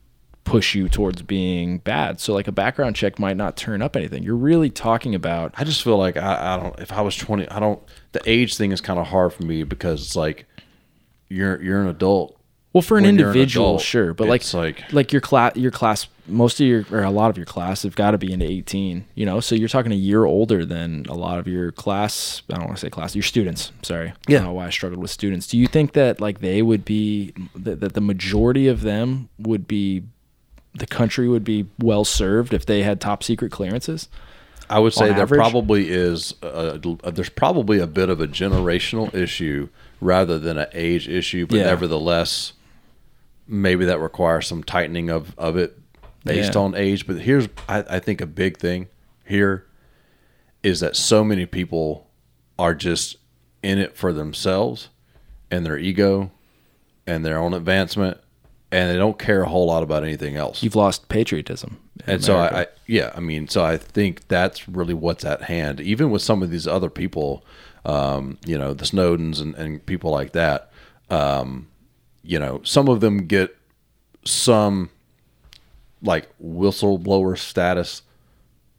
push 0.44 0.76
you 0.76 0.88
towards 0.88 1.22
being 1.22 1.78
bad 1.78 2.20
so 2.20 2.32
like 2.32 2.46
a 2.46 2.52
background 2.52 2.94
check 2.94 3.18
might 3.18 3.36
not 3.36 3.56
turn 3.56 3.82
up 3.82 3.96
anything 3.96 4.22
you're 4.22 4.36
really 4.36 4.70
talking 4.70 5.16
about 5.16 5.52
I 5.56 5.64
just 5.64 5.82
feel 5.82 5.96
like 5.96 6.16
I, 6.16 6.54
I 6.54 6.62
don't. 6.62 6.78
If 6.78 6.92
I 6.92 7.00
was 7.00 7.16
twenty, 7.16 7.48
I 7.48 7.58
don't. 7.58 7.82
The 8.12 8.20
age 8.26 8.56
thing 8.56 8.72
is 8.72 8.80
kind 8.80 8.98
of 8.98 9.06
hard 9.06 9.32
for 9.32 9.42
me 9.42 9.64
because 9.64 10.02
it's 10.02 10.16
like 10.16 10.46
you're 11.28 11.60
you're 11.62 11.80
an 11.80 11.88
adult. 11.88 12.35
Well, 12.76 12.82
for 12.82 12.98
an 12.98 13.04
when 13.04 13.18
you're 13.18 13.28
an 13.30 13.32
individual, 13.36 13.68
adult, 13.70 13.82
sure, 13.82 14.12
but 14.12 14.28
like 14.28 14.52
like- 14.52 14.92
like 14.92 15.10
your 15.10 15.22
class, 15.22 15.56
your 15.56 15.70
class, 15.70 16.08
most 16.28 16.60
of 16.60 16.66
your 16.66 16.84
or 16.90 17.04
a 17.04 17.10
lot 17.10 17.30
of 17.30 17.38
your 17.38 17.46
class 17.46 17.84
have 17.84 17.96
got 17.96 18.10
to 18.10 18.18
be 18.18 18.30
into 18.34 18.44
eighteen. 18.44 19.06
You 19.14 19.24
know, 19.24 19.40
so 19.40 19.54
you're 19.54 19.70
talking 19.70 19.92
a 19.92 19.96
year 19.96 20.26
older 20.26 20.66
than 20.66 21.06
a 21.08 21.14
lot 21.14 21.38
of 21.38 21.48
your 21.48 21.72
class. 21.72 22.42
I 22.52 22.56
don't 22.56 22.66
want 22.66 22.76
to 22.76 22.80
say 22.82 22.90
class, 22.90 23.14
your 23.16 23.22
students. 23.22 23.72
Sorry, 23.80 24.08
I 24.10 24.12
Yeah. 24.28 24.38
don't 24.40 24.48
know 24.48 24.52
why 24.52 24.66
I 24.66 24.70
struggled 24.70 25.00
with 25.00 25.10
students. 25.10 25.46
Do 25.46 25.56
you 25.56 25.66
think 25.68 25.94
that 25.94 26.20
like 26.20 26.40
they 26.40 26.60
would 26.60 26.84
be 26.84 27.32
that, 27.54 27.80
that 27.80 27.94
the 27.94 28.02
majority 28.02 28.68
of 28.68 28.82
them 28.82 29.30
would 29.38 29.66
be 29.66 30.02
the 30.74 30.86
country 30.86 31.28
would 31.30 31.44
be 31.44 31.64
well 31.78 32.04
served 32.04 32.52
if 32.52 32.66
they 32.66 32.82
had 32.82 33.00
top 33.00 33.24
secret 33.24 33.50
clearances? 33.52 34.08
I 34.68 34.80
would 34.80 34.92
say 34.92 35.08
there 35.14 35.20
average? 35.22 35.38
probably 35.38 35.88
is. 35.88 36.34
A, 36.42 36.78
a- 37.04 37.10
there's 37.12 37.30
probably 37.30 37.78
a 37.78 37.86
bit 37.86 38.10
of 38.10 38.20
a 38.20 38.26
generational 38.26 39.14
issue 39.14 39.70
rather 40.00 40.38
than 40.38 40.58
an 40.58 40.66
age 40.74 41.08
issue, 41.08 41.46
but 41.46 41.56
Yeah. 41.60 41.66
nevertheless, 41.66 42.52
maybe 43.46 43.84
that 43.86 44.00
requires 44.00 44.46
some 44.46 44.62
tightening 44.62 45.10
of 45.10 45.34
of 45.38 45.56
it 45.56 45.78
based 46.24 46.54
Yeah. 46.54 46.60
on 46.60 46.74
age. 46.74 47.06
But 47.06 47.20
here's, 47.20 47.48
I, 47.68 47.84
I 47.88 47.98
think, 48.00 48.20
a 48.20 48.26
big 48.26 48.56
thing 48.58 48.88
here 49.24 49.66
is 50.62 50.80
that 50.80 50.96
so 50.96 51.22
many 51.22 51.46
people 51.46 52.08
are 52.58 52.74
just 52.74 53.16
in 53.62 53.78
it 53.78 53.96
for 53.96 54.12
themselves 54.12 54.88
and 55.50 55.64
their 55.64 55.78
ego 55.78 56.30
and 57.06 57.24
their 57.24 57.38
own 57.38 57.54
advancement, 57.54 58.18
and 58.72 58.90
they 58.90 58.96
don't 58.96 59.18
care 59.18 59.42
a 59.42 59.48
whole 59.48 59.66
lot 59.66 59.82
about 59.84 60.02
anything 60.02 60.34
else. 60.36 60.62
You've 60.62 60.74
lost 60.74 61.08
patriotism. 61.08 61.78
And 62.06 62.22
so 62.24 62.36
I, 62.36 62.62
I, 62.62 62.66
yeah, 62.86 63.12
I 63.14 63.20
mean, 63.20 63.46
so 63.48 63.64
I 63.64 63.76
think 63.76 64.26
that's 64.28 64.68
really 64.68 64.94
what's 64.94 65.24
at 65.24 65.42
hand. 65.42 65.80
Even 65.80 66.10
with 66.10 66.22
some 66.22 66.42
of 66.42 66.50
these 66.50 66.66
other 66.66 66.90
people, 66.90 67.44
um, 67.84 68.38
you 68.44 68.58
know, 68.58 68.74
the 68.74 68.84
Snowdens 68.84 69.40
and, 69.40 69.54
and 69.54 69.84
people 69.86 70.10
like 70.10 70.32
that, 70.32 70.70
um, 71.10 71.68
you 72.26 72.38
know, 72.38 72.60
some 72.64 72.88
of 72.88 73.00
them 73.00 73.26
get 73.26 73.56
some 74.24 74.90
like 76.02 76.28
whistleblower 76.42 77.38
status, 77.38 78.02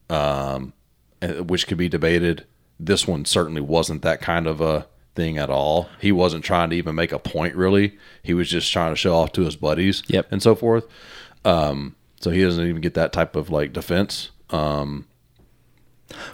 um, 0.09 0.73
which 1.21 1.67
could 1.67 1.77
be 1.77 1.89
debated. 1.89 2.45
This 2.79 3.07
one 3.07 3.25
certainly 3.25 3.61
wasn't 3.61 4.01
that 4.03 4.21
kind 4.21 4.47
of 4.47 4.61
a 4.61 4.85
thing 5.15 5.37
at 5.37 5.49
all. 5.49 5.89
He 5.99 6.11
wasn't 6.11 6.43
trying 6.43 6.69
to 6.69 6.75
even 6.75 6.95
make 6.95 7.11
a 7.11 7.19
point 7.19 7.55
really. 7.55 7.97
He 8.21 8.33
was 8.33 8.49
just 8.49 8.71
trying 8.71 8.91
to 8.91 8.95
show 8.95 9.15
off 9.15 9.31
to 9.33 9.41
his 9.41 9.55
buddies 9.55 10.03
Yep. 10.07 10.27
and 10.31 10.43
so 10.43 10.53
forth. 10.53 10.85
Um, 11.43 11.95
so 12.19 12.29
he 12.29 12.43
doesn't 12.43 12.67
even 12.67 12.81
get 12.81 12.93
that 12.95 13.13
type 13.13 13.35
of 13.35 13.49
like 13.49 13.73
defense. 13.73 14.29
Um, 14.51 15.07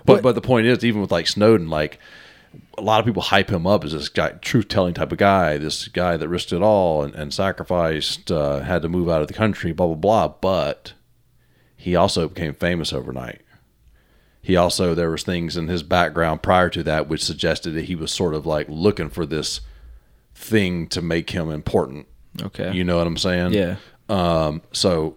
but 0.05 0.15
What- 0.15 0.21
but 0.23 0.35
the 0.35 0.41
point 0.41 0.67
is, 0.67 0.83
even 0.83 1.01
with 1.01 1.11
like 1.11 1.27
Snowden, 1.27 1.69
like 1.69 1.97
a 2.77 2.81
lot 2.81 2.99
of 2.99 3.05
people 3.05 3.21
hype 3.21 3.49
him 3.49 3.65
up 3.67 3.83
as 3.83 3.91
this 3.91 4.09
guy, 4.09 4.31
truth 4.41 4.67
telling 4.67 4.93
type 4.93 5.11
of 5.11 5.17
guy, 5.17 5.57
this 5.57 5.87
guy 5.87 6.17
that 6.17 6.27
risked 6.27 6.53
it 6.53 6.61
all 6.61 7.03
and, 7.03 7.13
and 7.15 7.33
sacrificed, 7.33 8.31
uh, 8.31 8.61
had 8.61 8.81
to 8.81 8.89
move 8.89 9.09
out 9.09 9.21
of 9.21 9.27
the 9.27 9.33
country, 9.33 9.71
blah 9.71 9.87
blah 9.87 9.95
blah. 9.95 10.27
But 10.27 10.93
he 11.75 11.95
also 11.95 12.27
became 12.27 12.53
famous 12.53 12.93
overnight. 12.93 13.41
He 14.41 14.55
also 14.55 14.93
there 14.93 15.09
was 15.09 15.23
things 15.23 15.55
in 15.55 15.67
his 15.67 15.83
background 15.83 16.41
prior 16.43 16.69
to 16.69 16.83
that 16.83 17.07
which 17.07 17.23
suggested 17.23 17.71
that 17.71 17.85
he 17.85 17.95
was 17.95 18.11
sort 18.11 18.33
of 18.33 18.45
like 18.45 18.67
looking 18.69 19.09
for 19.09 19.25
this 19.25 19.61
thing 20.35 20.87
to 20.87 21.01
make 21.01 21.29
him 21.29 21.49
important. 21.49 22.07
okay. 22.41 22.73
You 22.73 22.83
know 22.83 22.97
what 22.97 23.07
I'm 23.07 23.17
saying? 23.17 23.53
yeah. 23.53 23.75
Um, 24.09 24.61
so 24.73 25.15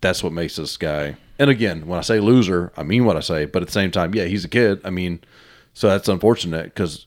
that's 0.00 0.22
what 0.22 0.32
makes 0.32 0.56
this 0.56 0.76
guy. 0.76 1.16
And 1.38 1.50
again, 1.50 1.86
when 1.86 1.98
I 1.98 2.02
say 2.02 2.18
loser, 2.18 2.72
I 2.76 2.82
mean 2.82 3.04
what 3.04 3.16
I 3.16 3.20
say. 3.20 3.44
But 3.44 3.62
at 3.62 3.68
the 3.68 3.72
same 3.72 3.92
time, 3.92 4.14
yeah, 4.14 4.24
he's 4.24 4.44
a 4.44 4.48
kid. 4.48 4.80
I 4.84 4.90
mean, 4.90 5.20
so 5.78 5.88
that's 5.88 6.08
unfortunate 6.08 6.64
because 6.64 7.06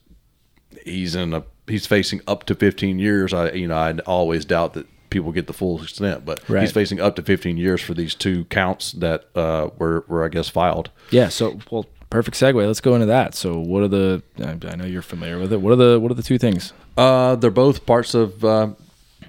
he's 0.86 1.14
in 1.16 1.34
a 1.34 1.44
he's 1.68 1.86
facing 1.86 2.22
up 2.28 2.46
to 2.46 2.56
15 2.56 3.00
years. 3.00 3.34
I 3.34 3.52
you 3.52 3.68
know 3.68 3.76
I 3.76 3.92
always 4.06 4.46
doubt 4.46 4.74
that 4.76 4.88
people 5.10 5.32
get 5.34 5.46
the 5.48 5.54
full 5.54 5.82
extent. 5.84 6.24
But 6.26 6.48
Right. 6.50 6.62
he's 6.62 6.72
facing 6.72 7.02
up 7.02 7.16
to 7.18 7.22
15 7.22 7.58
years 7.58 7.82
for 7.82 7.94
these 7.94 8.16
two 8.16 8.46
counts 8.46 8.94
that 8.94 9.26
uh, 9.36 9.70
were 9.78 10.06
were 10.08 10.24
I 10.24 10.30
guess 10.30 10.48
filed. 10.50 10.90
Yeah. 11.10 11.28
So, 11.30 11.60
well, 11.70 11.86
perfect 12.10 12.38
segue. 12.38 12.66
Let's 12.66 12.80
go 12.82 12.94
into 12.96 13.08
that. 13.08 13.36
So, 13.36 13.60
what 13.60 13.84
are 13.84 13.90
the? 13.90 14.24
I, 14.40 14.52
I 14.72 14.76
know 14.78 14.86
you're 14.86 15.02
familiar 15.02 15.38
with 15.38 15.52
it. 15.52 15.60
What 15.62 15.74
are 15.74 15.76
the? 15.76 16.00
What 16.00 16.12
are 16.12 16.16
the 16.16 16.24
two 16.24 16.38
things? 16.38 16.72
Uh, 16.98 17.36
they're 17.36 17.52
both 17.52 17.86
parts 17.86 18.14
of 18.14 18.44
uh, 18.46 18.70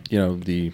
you 0.08 0.18
know 0.18 0.36
the 0.36 0.72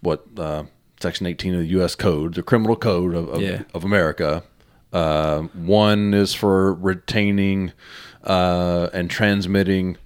what 0.00 0.24
uh, 0.36 0.64
section 1.00 1.26
18 1.26 1.54
of 1.54 1.60
the 1.62 1.66
U.S. 1.78 1.94
Code, 1.94 2.34
the 2.34 2.42
criminal 2.42 2.76
code 2.76 3.14
of 3.14 3.28
of, 3.28 3.40
Yeah. 3.42 3.62
of 3.74 3.84
America. 3.84 4.44
Uh, 4.92 5.42
one 5.54 6.14
is 6.14 6.32
for 6.34 6.74
retaining 6.74 7.72
uh, 8.24 8.88
and 8.92 9.10
transmitting 9.10 9.96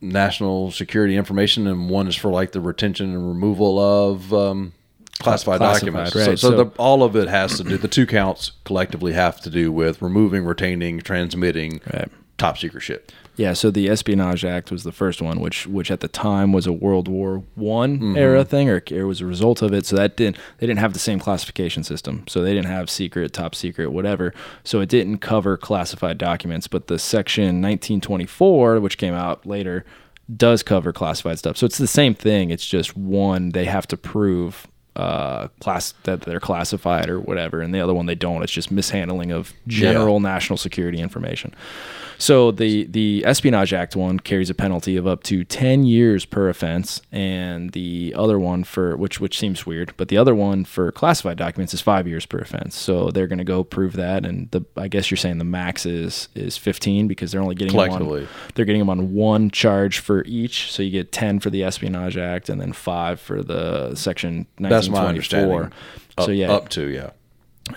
national 0.00 0.70
security 0.70 1.16
information, 1.16 1.66
and 1.66 1.88
one 1.88 2.06
is 2.06 2.14
for 2.16 2.30
like 2.30 2.52
the 2.52 2.60
retention 2.60 3.12
and 3.14 3.28
removal 3.28 3.78
of 3.78 4.32
um, 4.32 4.72
classified, 5.20 5.58
Classified, 5.58 5.80
documents. 5.94 6.14
right. 6.14 6.24
So, 6.24 6.34
so, 6.36 6.50
So- 6.50 6.64
the, 6.64 6.70
all 6.78 7.02
of 7.02 7.16
it 7.16 7.28
has 7.28 7.56
to 7.56 7.64
do. 7.64 7.76
The 7.78 7.88
two 7.88 8.06
counts 8.06 8.52
collectively 8.64 9.12
have 9.14 9.40
to 9.42 9.50
do 9.50 9.72
with 9.72 10.00
removing, 10.02 10.44
retaining, 10.44 11.00
transmitting 11.00 11.80
Right. 11.92 12.08
top 12.38 12.58
secret 12.58 12.82
shit. 12.82 13.12
Yeah, 13.36 13.52
so 13.52 13.70
the 13.70 13.88
Espionage 13.88 14.44
Act 14.44 14.70
was 14.70 14.84
the 14.84 14.92
first 14.92 15.20
one, 15.20 15.40
which 15.40 15.66
which 15.66 15.90
at 15.90 16.00
the 16.00 16.08
time 16.08 16.52
was 16.52 16.66
a 16.66 16.72
World 16.72 17.08
War 17.08 17.42
One 17.56 17.96
mm-hmm. 17.96 18.16
era 18.16 18.44
thing, 18.44 18.68
or 18.68 18.82
it 18.86 19.04
was 19.04 19.20
a 19.20 19.26
result 19.26 19.60
of 19.60 19.72
it. 19.72 19.86
So 19.86 19.96
that 19.96 20.16
didn't 20.16 20.36
they 20.58 20.66
didn't 20.66 20.78
have 20.78 20.92
the 20.92 20.98
same 20.98 21.18
classification 21.18 21.82
system. 21.82 22.24
So 22.28 22.42
they 22.42 22.54
didn't 22.54 22.70
have 22.70 22.88
secret, 22.88 23.32
top 23.32 23.54
secret, 23.54 23.90
whatever. 23.90 24.32
So 24.62 24.80
it 24.80 24.88
didn't 24.88 25.18
cover 25.18 25.56
classified 25.56 26.18
documents. 26.18 26.68
But 26.68 26.86
the 26.86 26.98
section 26.98 27.60
1924, 27.60 28.80
which 28.80 28.98
came 28.98 29.14
out 29.14 29.44
later, 29.44 29.84
does 30.34 30.62
cover 30.62 30.92
classified 30.92 31.38
stuff. 31.38 31.56
So 31.56 31.66
it's 31.66 31.78
the 31.78 31.86
same 31.86 32.14
thing. 32.14 32.50
It's 32.50 32.66
just 32.66 32.96
one 32.96 33.50
they 33.50 33.64
have 33.64 33.88
to 33.88 33.96
prove 33.96 34.68
uh, 34.96 35.48
class 35.60 35.92
that 36.04 36.22
they're 36.22 36.40
classified 36.40 37.08
or 37.08 37.18
whatever, 37.18 37.60
and 37.60 37.74
the 37.74 37.80
other 37.80 37.94
one 37.94 38.06
they 38.06 38.14
don't. 38.14 38.42
It's 38.42 38.52
just 38.52 38.70
mishandling 38.70 39.32
of 39.32 39.52
general 39.66 40.16
yeah. 40.16 40.22
national 40.22 40.56
security 40.56 41.00
information. 41.00 41.54
So 42.18 42.50
the 42.50 42.84
the 42.86 43.24
Espionage 43.26 43.72
Act 43.72 43.96
one 43.96 44.20
carries 44.20 44.50
a 44.50 44.54
penalty 44.54 44.96
of 44.96 45.06
up 45.06 45.22
to 45.24 45.44
ten 45.44 45.84
years 45.84 46.24
per 46.24 46.48
offense, 46.48 47.02
and 47.12 47.70
the 47.72 48.14
other 48.16 48.38
one 48.38 48.64
for 48.64 48.96
which 48.96 49.20
which 49.20 49.38
seems 49.38 49.66
weird, 49.66 49.92
but 49.96 50.08
the 50.08 50.16
other 50.16 50.34
one 50.34 50.64
for 50.64 50.92
classified 50.92 51.36
documents 51.36 51.74
is 51.74 51.80
five 51.80 52.06
years 52.06 52.26
per 52.26 52.38
offense. 52.38 52.76
So 52.76 53.10
they're 53.10 53.26
going 53.26 53.38
to 53.38 53.44
go 53.44 53.64
prove 53.64 53.94
that, 53.94 54.24
and 54.24 54.50
the 54.52 54.64
I 54.76 54.88
guess 54.88 55.10
you're 55.10 55.18
saying 55.18 55.38
the 55.38 55.44
max 55.44 55.86
is 55.86 56.28
is 56.34 56.56
fifteen 56.56 57.08
because 57.08 57.32
they're 57.32 57.42
only 57.42 57.54
getting 57.54 57.76
them 57.76 57.90
on, 57.90 58.28
they're 58.54 58.64
getting 58.64 58.80
them 58.80 58.90
on 58.90 59.14
one 59.14 59.50
charge 59.50 59.98
for 59.98 60.24
each. 60.24 60.70
So 60.70 60.82
you 60.82 60.90
get 60.90 61.12
ten 61.12 61.40
for 61.40 61.50
the 61.50 61.64
Espionage 61.64 62.16
Act, 62.16 62.48
and 62.48 62.60
then 62.60 62.72
five 62.72 63.20
for 63.20 63.42
the 63.42 63.94
Section. 63.94 64.46
19- 64.58 64.68
2024. 64.86 65.64
Up, 65.64 65.72
so 66.24 66.30
yeah, 66.30 66.52
up 66.52 66.68
to 66.70 66.88
yeah. 66.88 67.10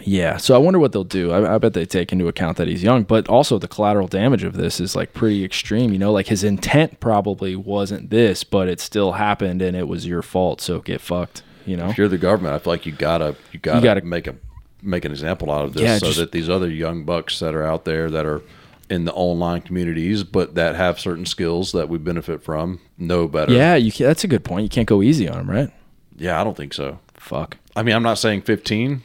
Yeah, 0.01 0.35
so 0.35 0.53
I 0.53 0.57
wonder 0.57 0.79
what 0.79 0.91
they'll 0.91 1.05
do. 1.05 1.31
I, 1.31 1.55
I, 1.55 1.57
bet 1.59 1.73
they 1.73 1.85
take 1.85 2.11
into 2.11 2.27
account 2.27 2.57
that 2.57 2.67
he's 2.67 2.83
young, 2.83 3.03
but 3.03 3.29
also 3.29 3.57
the 3.57 3.69
collateral 3.69 4.07
damage 4.07 4.43
of 4.43 4.57
this 4.57 4.81
is 4.81 4.97
like 4.97 5.13
pretty 5.13 5.45
extreme. 5.45 5.93
You 5.93 5.99
know, 5.99 6.11
like 6.11 6.27
his 6.27 6.43
intent 6.43 6.99
probably 6.99 7.55
wasn't 7.55 8.09
this, 8.09 8.43
but 8.43 8.67
it 8.67 8.81
still 8.81 9.13
happened, 9.13 9.61
and 9.61 9.77
it 9.77 9.87
was 9.87 10.05
your 10.05 10.21
fault. 10.21 10.59
So 10.59 10.81
get 10.81 10.99
fucked. 10.99 11.41
You 11.65 11.77
know, 11.77 11.89
if 11.89 11.97
you're 11.97 12.09
the 12.09 12.17
government, 12.17 12.53
I 12.53 12.59
feel 12.59 12.73
like 12.73 12.85
you 12.85 12.91
gotta 12.91 13.37
you 13.53 13.59
gotta, 13.59 13.79
you 13.79 13.83
gotta 13.83 14.01
make 14.01 14.27
a 14.27 14.35
make 14.81 15.05
an 15.05 15.11
example 15.11 15.51
out 15.51 15.65
of 15.65 15.73
this, 15.73 15.83
yeah, 15.83 15.97
so 15.97 16.07
just, 16.07 16.19
that 16.19 16.31
these 16.31 16.49
other 16.49 16.69
young 16.69 17.03
bucks 17.03 17.39
that 17.39 17.55
are 17.55 17.63
out 17.63 17.85
there 17.85 18.09
that 18.11 18.25
are 18.25 18.41
in 18.89 19.05
the 19.05 19.13
online 19.13 19.61
communities, 19.61 20.23
but 20.23 20.55
that 20.55 20.75
have 20.75 20.99
certain 20.99 21.25
skills 21.25 21.71
that 21.73 21.89
we 21.89 21.97
benefit 21.97 22.43
from 22.43 22.79
know 22.97 23.27
better. 23.27 23.53
Yeah, 23.53 23.75
you 23.75 23.91
can, 23.91 24.05
that's 24.05 24.23
a 24.23 24.27
good 24.27 24.43
point. 24.43 24.63
You 24.63 24.69
can't 24.69 24.87
go 24.87 25.01
easy 25.01 25.27
on 25.27 25.37
them, 25.37 25.49
right? 25.49 25.71
Yeah, 26.17 26.39
I 26.39 26.43
don't 26.43 26.57
think 26.57 26.73
so. 26.73 26.99
Fuck. 27.15 27.57
I 27.75 27.83
mean, 27.83 27.95
I'm 27.95 28.03
not 28.03 28.17
saying 28.17 28.41
15, 28.41 29.03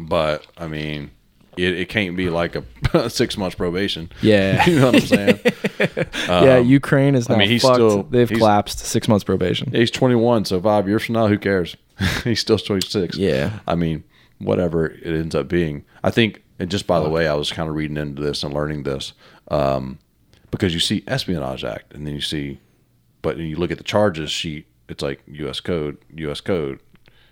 but 0.00 0.46
I 0.58 0.66
mean, 0.66 1.10
it, 1.56 1.78
it 1.80 1.88
can't 1.88 2.16
be 2.16 2.30
like 2.30 2.56
a 2.56 3.08
six 3.10 3.36
months 3.36 3.54
probation. 3.54 4.10
Yeah. 4.22 4.64
you 4.68 4.80
know 4.80 4.86
what 4.86 4.94
I'm 4.96 5.00
saying? 5.02 5.40
yeah, 6.28 6.58
Ukraine 6.58 7.14
is 7.14 7.28
now 7.28 7.34
Um, 7.34 7.38
mean, 7.40 7.48
he's 7.48 7.62
fucked. 7.62 7.74
still- 7.76 8.02
They've 8.04 8.28
he's- 8.28 8.38
collapsed. 8.38 8.78
Six 8.80 9.08
months 9.08 9.24
probation. 9.24 9.70
He's 9.72 9.90
21, 9.90 10.46
so 10.46 10.60
five 10.60 10.88
years 10.88 11.04
from 11.04 11.14
now, 11.14 11.28
who 11.28 11.38
cares? 11.38 11.76
He's 12.24 12.40
still 12.40 12.58
26. 12.58 13.16
Yeah. 13.16 13.60
I 13.68 13.74
mean, 13.76 14.02
whatever 14.38 14.86
it 14.86 15.06
ends 15.06 15.34
up 15.34 15.48
being. 15.48 15.84
I 16.02 16.10
think, 16.10 16.42
and 16.58 16.70
just 16.70 16.86
by 16.86 17.00
the 17.00 17.08
way, 17.08 17.28
I 17.28 17.34
was 17.34 17.52
kind 17.52 17.68
of 17.68 17.74
reading 17.74 17.96
into 17.96 18.20
this 18.22 18.42
and 18.42 18.52
learning 18.54 18.82
this 18.84 19.12
um, 19.48 19.98
because 20.50 20.72
you 20.74 20.80
see 20.80 21.02
Espionage 21.06 21.64
Act, 21.64 21.94
and 21.94 22.06
then 22.06 22.14
you 22.14 22.20
see, 22.20 22.58
but 23.22 23.36
you 23.38 23.56
look 23.56 23.70
at 23.70 23.78
the 23.78 23.84
charges 23.84 24.30
sheet, 24.30 24.66
it's 24.88 25.02
like 25.02 25.22
U.S. 25.26 25.60
Code, 25.60 25.98
U.S. 26.14 26.40
Code. 26.40 26.80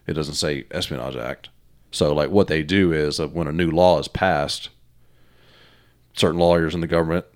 It 0.06 0.14
doesn't 0.14 0.34
say 0.34 0.64
Espionage 0.70 1.16
Act. 1.16 1.48
So, 1.90 2.14
like, 2.14 2.30
what 2.30 2.48
they 2.48 2.62
do 2.62 2.92
is 2.92 3.20
uh, 3.20 3.28
when 3.28 3.46
a 3.46 3.52
new 3.52 3.70
law 3.70 3.98
is 3.98 4.08
passed, 4.08 4.70
certain 6.14 6.40
lawyers 6.40 6.74
in 6.74 6.80
the 6.80 6.86
government 6.86 7.26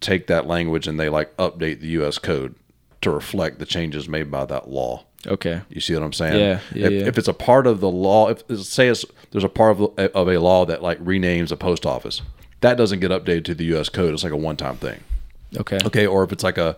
take 0.00 0.26
that 0.26 0.46
language 0.46 0.86
and 0.86 0.98
they 0.98 1.08
like 1.08 1.36
update 1.36 1.80
the 1.80 1.88
U.S. 1.88 2.18
Code 2.18 2.54
to 3.02 3.10
reflect 3.10 3.58
the 3.58 3.66
changes 3.66 4.08
made 4.08 4.30
by 4.30 4.44
that 4.46 4.68
law. 4.68 5.04
Okay. 5.26 5.60
You 5.68 5.80
see 5.80 5.94
what 5.94 6.02
I'm 6.02 6.12
saying? 6.12 6.38
Yeah, 6.38 6.60
yeah, 6.74 6.86
if, 6.86 6.92
yeah. 6.92 7.06
if 7.06 7.18
it's 7.18 7.28
a 7.28 7.34
part 7.34 7.66
of 7.66 7.80
the 7.80 7.90
law, 7.90 8.28
if 8.28 8.42
say 8.58 8.88
it's, 8.88 9.04
there's 9.30 9.44
a 9.44 9.48
part 9.48 9.78
of, 9.78 9.98
of 9.98 10.28
a 10.28 10.38
law 10.38 10.64
that 10.64 10.82
like 10.82 10.98
renames 11.04 11.52
a 11.52 11.56
post 11.56 11.84
office, 11.84 12.22
that 12.60 12.76
doesn't 12.76 13.00
get 13.00 13.10
updated 13.10 13.44
to 13.44 13.54
the 13.54 13.64
U.S. 13.66 13.88
Code. 13.88 14.14
It's 14.14 14.24
like 14.24 14.32
a 14.32 14.36
one-time 14.36 14.76
thing. 14.76 15.02
Okay. 15.56 15.78
Okay, 15.84 16.06
or 16.06 16.24
if 16.24 16.32
it's 16.32 16.44
like 16.44 16.58
a, 16.58 16.76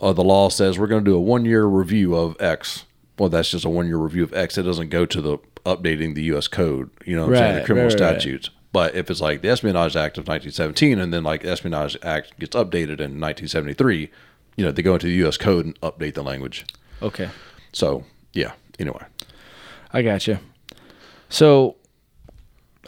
uh, 0.00 0.12
the 0.12 0.24
law 0.24 0.48
says 0.48 0.78
we're 0.78 0.86
going 0.86 1.04
to 1.04 1.10
do 1.10 1.16
a 1.16 1.20
one-year 1.20 1.64
review 1.64 2.14
of 2.14 2.36
X. 2.40 2.84
Well, 3.18 3.28
that's 3.28 3.50
just 3.50 3.64
a 3.64 3.70
one-year 3.70 3.98
review 3.98 4.24
of 4.24 4.32
X. 4.32 4.56
It 4.56 4.62
doesn't 4.62 4.88
go 4.88 5.06
to 5.06 5.20
the 5.20 5.38
updating 5.66 6.14
the 6.14 6.22
U.S. 6.24 6.48
Code. 6.48 6.90
You 7.04 7.16
know 7.16 7.26
what 7.26 7.36
I'm 7.36 7.38
saying? 7.38 7.54
The 7.56 7.64
criminal 7.64 7.88
right, 7.88 8.00
right, 8.00 8.12
right. 8.12 8.20
statutes. 8.20 8.50
But 8.72 8.94
if 8.94 9.10
it's 9.10 9.20
like 9.20 9.42
the 9.42 9.48
Espionage 9.48 9.96
Act 9.96 10.16
of 10.16 10.28
1917, 10.28 10.98
and 10.98 11.12
then 11.12 11.24
like 11.24 11.42
the 11.42 11.50
Espionage 11.50 11.96
Act 12.02 12.38
gets 12.38 12.56
updated 12.56 13.00
in 13.00 13.18
1973, 13.18 14.10
you 14.56 14.64
know 14.64 14.70
they 14.70 14.82
go 14.82 14.94
into 14.94 15.06
the 15.06 15.14
U.S. 15.14 15.36
Code 15.36 15.66
and 15.66 15.80
update 15.80 16.14
the 16.14 16.22
language. 16.22 16.64
Okay. 17.02 17.30
So 17.72 18.04
yeah. 18.32 18.52
Anyway, 18.78 19.04
I 19.92 20.02
got 20.02 20.26
you. 20.26 20.38
So 21.28 21.76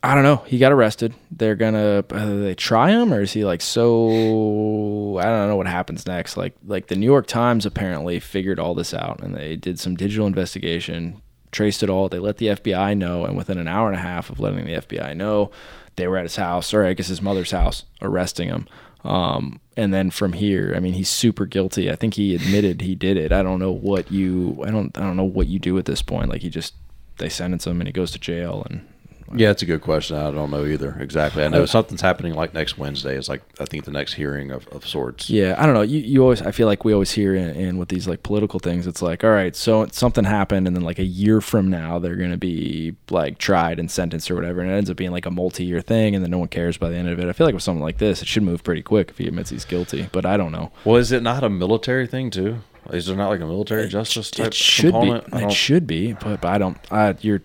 I 0.04 0.14
don't 0.14 0.24
know. 0.24 0.38
He 0.46 0.58
got 0.58 0.72
arrested. 0.72 1.14
They're 1.30 1.54
gonna 1.54 2.04
uh, 2.10 2.36
they 2.40 2.54
try 2.56 2.90
him, 2.90 3.12
or 3.12 3.20
is 3.20 3.32
he 3.32 3.44
like 3.44 3.60
so? 3.60 5.16
I 5.18 5.24
don't 5.24 5.48
know 5.48 5.56
what 5.56 5.68
happens 5.68 6.06
next. 6.06 6.36
Like 6.36 6.54
like 6.66 6.88
the 6.88 6.96
New 6.96 7.06
York 7.06 7.28
Times 7.28 7.64
apparently 7.64 8.18
figured 8.18 8.58
all 8.58 8.74
this 8.74 8.92
out, 8.92 9.20
and 9.22 9.34
they 9.34 9.54
did 9.54 9.78
some 9.78 9.94
digital 9.94 10.26
investigation, 10.26 11.22
traced 11.52 11.84
it 11.84 11.90
all. 11.90 12.08
They 12.08 12.18
let 12.18 12.38
the 12.38 12.46
FBI 12.46 12.96
know, 12.96 13.24
and 13.24 13.36
within 13.36 13.58
an 13.58 13.68
hour 13.68 13.86
and 13.86 13.96
a 13.96 14.02
half 14.02 14.28
of 14.28 14.40
letting 14.40 14.64
the 14.64 14.80
FBI 14.80 15.16
know, 15.16 15.52
they 15.94 16.08
were 16.08 16.18
at 16.18 16.24
his 16.24 16.36
house, 16.36 16.74
or 16.74 16.84
I 16.84 16.94
guess 16.94 17.06
his 17.06 17.22
mother's 17.22 17.52
house, 17.52 17.84
arresting 18.00 18.48
him. 18.48 18.66
Um, 19.04 19.60
and 19.76 19.92
then 19.92 20.10
from 20.10 20.32
here, 20.32 20.74
I 20.76 20.80
mean, 20.80 20.94
he's 20.94 21.08
super 21.08 21.46
guilty. 21.46 21.90
I 21.90 21.96
think 21.96 22.14
he 22.14 22.34
admitted 22.34 22.80
he 22.80 22.94
did 22.94 23.16
it. 23.16 23.32
I 23.32 23.42
don't 23.42 23.58
know 23.58 23.72
what 23.72 24.10
you, 24.12 24.62
I 24.64 24.70
don't, 24.70 24.96
I 24.96 25.00
don't 25.00 25.16
know 25.16 25.24
what 25.24 25.48
you 25.48 25.58
do 25.58 25.76
at 25.78 25.86
this 25.86 26.02
point. 26.02 26.28
Like 26.28 26.42
he 26.42 26.50
just, 26.50 26.74
they 27.18 27.28
sentence 27.28 27.66
him 27.66 27.80
and 27.80 27.88
he 27.88 27.92
goes 27.92 28.12
to 28.12 28.18
jail 28.18 28.64
and 28.70 28.86
yeah, 29.34 29.50
it's 29.50 29.62
a 29.62 29.66
good 29.66 29.82
question. 29.82 30.16
I 30.16 30.30
don't 30.30 30.50
know 30.50 30.64
either 30.64 30.96
exactly. 31.00 31.44
I 31.44 31.48
know 31.48 31.62
uh, 31.62 31.66
something's 31.66 32.00
happening 32.00 32.34
like 32.34 32.54
next 32.54 32.78
Wednesday. 32.78 33.16
It's 33.16 33.28
like 33.28 33.42
I 33.60 33.64
think 33.64 33.84
the 33.84 33.90
next 33.90 34.14
hearing 34.14 34.50
of, 34.50 34.66
of 34.68 34.86
sorts. 34.86 35.30
Yeah, 35.30 35.54
I 35.58 35.66
don't 35.66 35.74
know. 35.74 35.82
You, 35.82 36.00
you 36.00 36.22
always, 36.22 36.42
I 36.42 36.50
feel 36.50 36.66
like 36.66 36.84
we 36.84 36.92
always 36.92 37.12
hear 37.12 37.34
in, 37.34 37.50
in 37.56 37.78
with 37.78 37.88
these 37.88 38.08
like 38.08 38.22
political 38.22 38.58
things, 38.58 38.86
it's 38.86 39.02
like, 39.02 39.24
all 39.24 39.30
right, 39.30 39.54
so 39.54 39.86
something 39.92 40.24
happened, 40.24 40.66
and 40.66 40.76
then 40.76 40.82
like 40.84 40.98
a 40.98 41.04
year 41.04 41.40
from 41.40 41.70
now, 41.70 41.98
they're 41.98 42.16
gonna 42.16 42.36
be 42.36 42.94
like 43.10 43.38
tried 43.38 43.78
and 43.78 43.90
sentenced 43.90 44.30
or 44.30 44.34
whatever, 44.34 44.60
and 44.60 44.70
it 44.70 44.74
ends 44.74 44.90
up 44.90 44.96
being 44.96 45.12
like 45.12 45.26
a 45.26 45.30
multi-year 45.30 45.80
thing, 45.80 46.14
and 46.14 46.24
then 46.24 46.30
no 46.30 46.38
one 46.38 46.48
cares 46.48 46.76
by 46.76 46.88
the 46.88 46.96
end 46.96 47.08
of 47.08 47.18
it. 47.18 47.28
I 47.28 47.32
feel 47.32 47.46
like 47.46 47.54
with 47.54 47.62
something 47.62 47.82
like 47.82 47.98
this, 47.98 48.22
it 48.22 48.28
should 48.28 48.42
move 48.42 48.64
pretty 48.64 48.82
quick 48.82 49.10
if 49.10 49.18
he 49.18 49.26
admits 49.26 49.50
he's 49.50 49.64
guilty, 49.64 50.08
but 50.12 50.26
I 50.26 50.36
don't 50.36 50.52
know. 50.52 50.72
Well, 50.84 50.96
is 50.96 51.12
it 51.12 51.22
not 51.22 51.44
a 51.44 51.50
military 51.50 52.06
thing 52.06 52.30
too? 52.30 52.58
Is 52.90 53.06
there 53.06 53.16
not 53.16 53.28
like 53.28 53.40
a 53.40 53.46
military 53.46 53.88
justice 53.88 54.30
type 54.30 54.48
It 54.48 54.54
should 54.54 54.92
component? 54.92 55.30
be. 55.30 55.38
It 55.38 55.52
should 55.52 55.86
be, 55.86 56.12
but, 56.14 56.40
but 56.40 56.48
I 56.48 56.58
don't. 56.58 56.76
I, 56.90 57.14
you're 57.20 57.42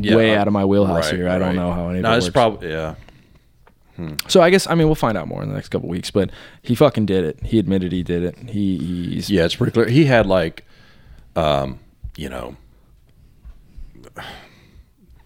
Yeah, 0.00 0.14
way 0.16 0.36
out 0.36 0.46
of 0.46 0.52
my 0.52 0.64
wheelhouse 0.64 1.06
right, 1.06 1.16
here. 1.16 1.28
I 1.28 1.38
don't 1.38 1.56
know 1.56 1.72
how 1.72 1.88
any 1.88 2.00
No, 2.00 2.12
it 2.12 2.18
it's 2.18 2.28
probably 2.28 2.70
yeah. 2.70 2.94
so 4.28 4.40
I 4.40 4.50
guess 4.50 4.68
I 4.68 4.74
mean 4.76 4.86
we'll 4.86 4.94
find 4.94 5.18
out 5.18 5.26
more 5.26 5.42
in 5.42 5.48
the 5.48 5.54
next 5.54 5.68
couple 5.70 5.88
weeks. 5.88 6.10
But 6.10 6.30
he 6.62 6.74
fucking 6.74 7.06
did 7.06 7.24
it. 7.24 7.44
He 7.44 7.58
admitted 7.58 7.92
he 7.92 8.02
did 8.02 8.22
it. 8.22 8.38
He 8.50 8.78
he's 8.78 9.28
Yeah, 9.28 9.44
it's 9.44 9.56
pretty 9.56 9.72
clear. 9.72 9.88
He 9.88 10.04
had 10.04 10.26
like, 10.26 10.64
um, 11.34 11.80
you 12.16 12.28
know, 12.28 12.56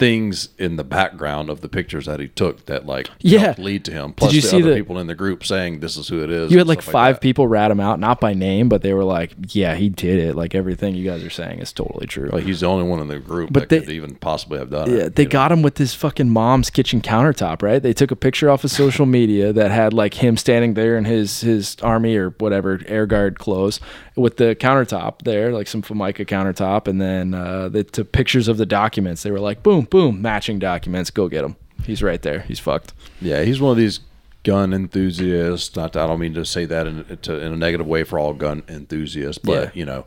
things 0.02 0.48
in 0.58 0.74
the 0.74 0.82
background 0.82 1.48
of 1.48 1.60
the 1.60 1.68
pictures 1.68 2.06
that 2.06 2.18
he 2.18 2.26
took 2.26 2.66
that 2.66 2.84
like 2.86 3.08
Yeah. 3.20 3.54
lead 3.56 3.84
to 3.84 3.92
him. 3.92 4.14
Plus 4.14 4.32
you 4.32 4.40
the 4.40 4.48
see 4.48 4.56
other 4.60 4.70
the- 4.70 4.76
people 4.76 4.98
in 4.98 5.06
the 5.06 5.14
group 5.14 5.44
saying 5.44 5.78
this 5.78 5.96
is 5.96 6.08
who 6.08 6.24
it 6.24 6.30
is. 6.30 6.50
You 6.50 6.58
had 6.58 6.66
like 6.66 6.82
five 6.82 7.16
that. 7.16 7.20
people 7.20 7.46
rat 7.46 7.70
him 7.70 7.78
out, 7.78 8.00
not 8.00 8.18
by 8.20 8.34
name, 8.34 8.68
but 8.68 8.82
they 8.82 8.92
were 8.94 9.04
like, 9.04 9.30
"Yeah, 9.50 9.76
he 9.76 9.88
did 9.88 10.18
it. 10.18 10.34
Like 10.34 10.56
everything 10.56 10.96
you 10.96 11.08
guys 11.08 11.22
are 11.22 11.30
saying 11.30 11.60
is 11.60 11.72
totally 11.72 12.06
true." 12.08 12.30
Like 12.32 12.42
he's 12.42 12.60
the 12.60 12.66
only 12.66 12.82
one 12.84 12.98
in 12.98 13.06
the 13.06 13.20
group 13.20 13.52
But 13.52 13.60
that 13.60 13.68
they- 13.68 13.80
could 13.80 13.90
even 13.94 14.16
possibly 14.16 14.58
have 14.58 14.70
done 14.70 14.90
it. 14.90 14.92
Yeah, 14.98 15.08
they 15.14 15.22
you 15.22 15.28
know? 15.28 15.32
got 15.32 15.52
him 15.52 15.62
with 15.62 15.78
his 15.78 15.94
fucking 15.94 16.30
mom's 16.30 16.68
kitchen 16.68 17.00
countertop, 17.00 17.62
right? 17.62 17.80
They 17.80 17.92
took 17.92 18.10
a 18.10 18.16
picture 18.16 18.50
off 18.50 18.64
of 18.64 18.72
social 18.72 19.06
media 19.06 19.52
that 19.52 19.70
had 19.70 19.92
like 19.92 20.14
him 20.14 20.36
standing 20.36 20.74
there 20.74 20.96
in 20.98 21.04
his 21.04 21.42
his 21.42 21.76
army 21.80 22.16
or 22.16 22.30
whatever 22.38 22.80
air 22.88 23.06
guard 23.06 23.38
clothes 23.38 23.78
with 24.16 24.36
the 24.36 24.56
countertop 24.56 25.22
there, 25.22 25.52
like 25.52 25.68
some 25.68 25.80
Formica 25.80 26.24
countertop, 26.24 26.86
and 26.88 27.00
then 27.00 27.32
uh, 27.34 27.68
they 27.68 27.82
took 27.84 28.10
pictures 28.12 28.48
of 28.48 28.56
the 28.58 28.66
documents. 28.66 29.22
They 29.22 29.30
were 29.30 29.40
like, 29.40 29.62
boom, 29.62 29.86
boom, 29.92 30.22
matching 30.22 30.58
documents. 30.58 31.10
Go 31.10 31.28
get 31.28 31.44
him. 31.44 31.54
He's 31.84 32.02
right 32.02 32.20
there. 32.22 32.40
He's 32.40 32.58
fucked. 32.58 32.94
Yeah, 33.20 33.42
he's 33.42 33.60
one 33.60 33.70
of 33.72 33.76
these 33.76 34.00
gun 34.44 34.72
enthusiasts. 34.72 35.76
Not 35.76 35.96
I 35.96 36.06
don't 36.06 36.18
mean 36.18 36.34
to 36.34 36.44
say 36.44 36.64
that 36.64 36.86
in, 36.86 37.18
to, 37.22 37.38
in 37.40 37.52
a 37.52 37.56
negative 37.56 37.86
way 37.86 38.02
for 38.04 38.18
all 38.18 38.32
gun 38.34 38.62
enthusiasts, 38.68 39.38
but 39.38 39.52
Yeah. 39.52 39.70
you 39.74 39.84
know, 39.84 40.04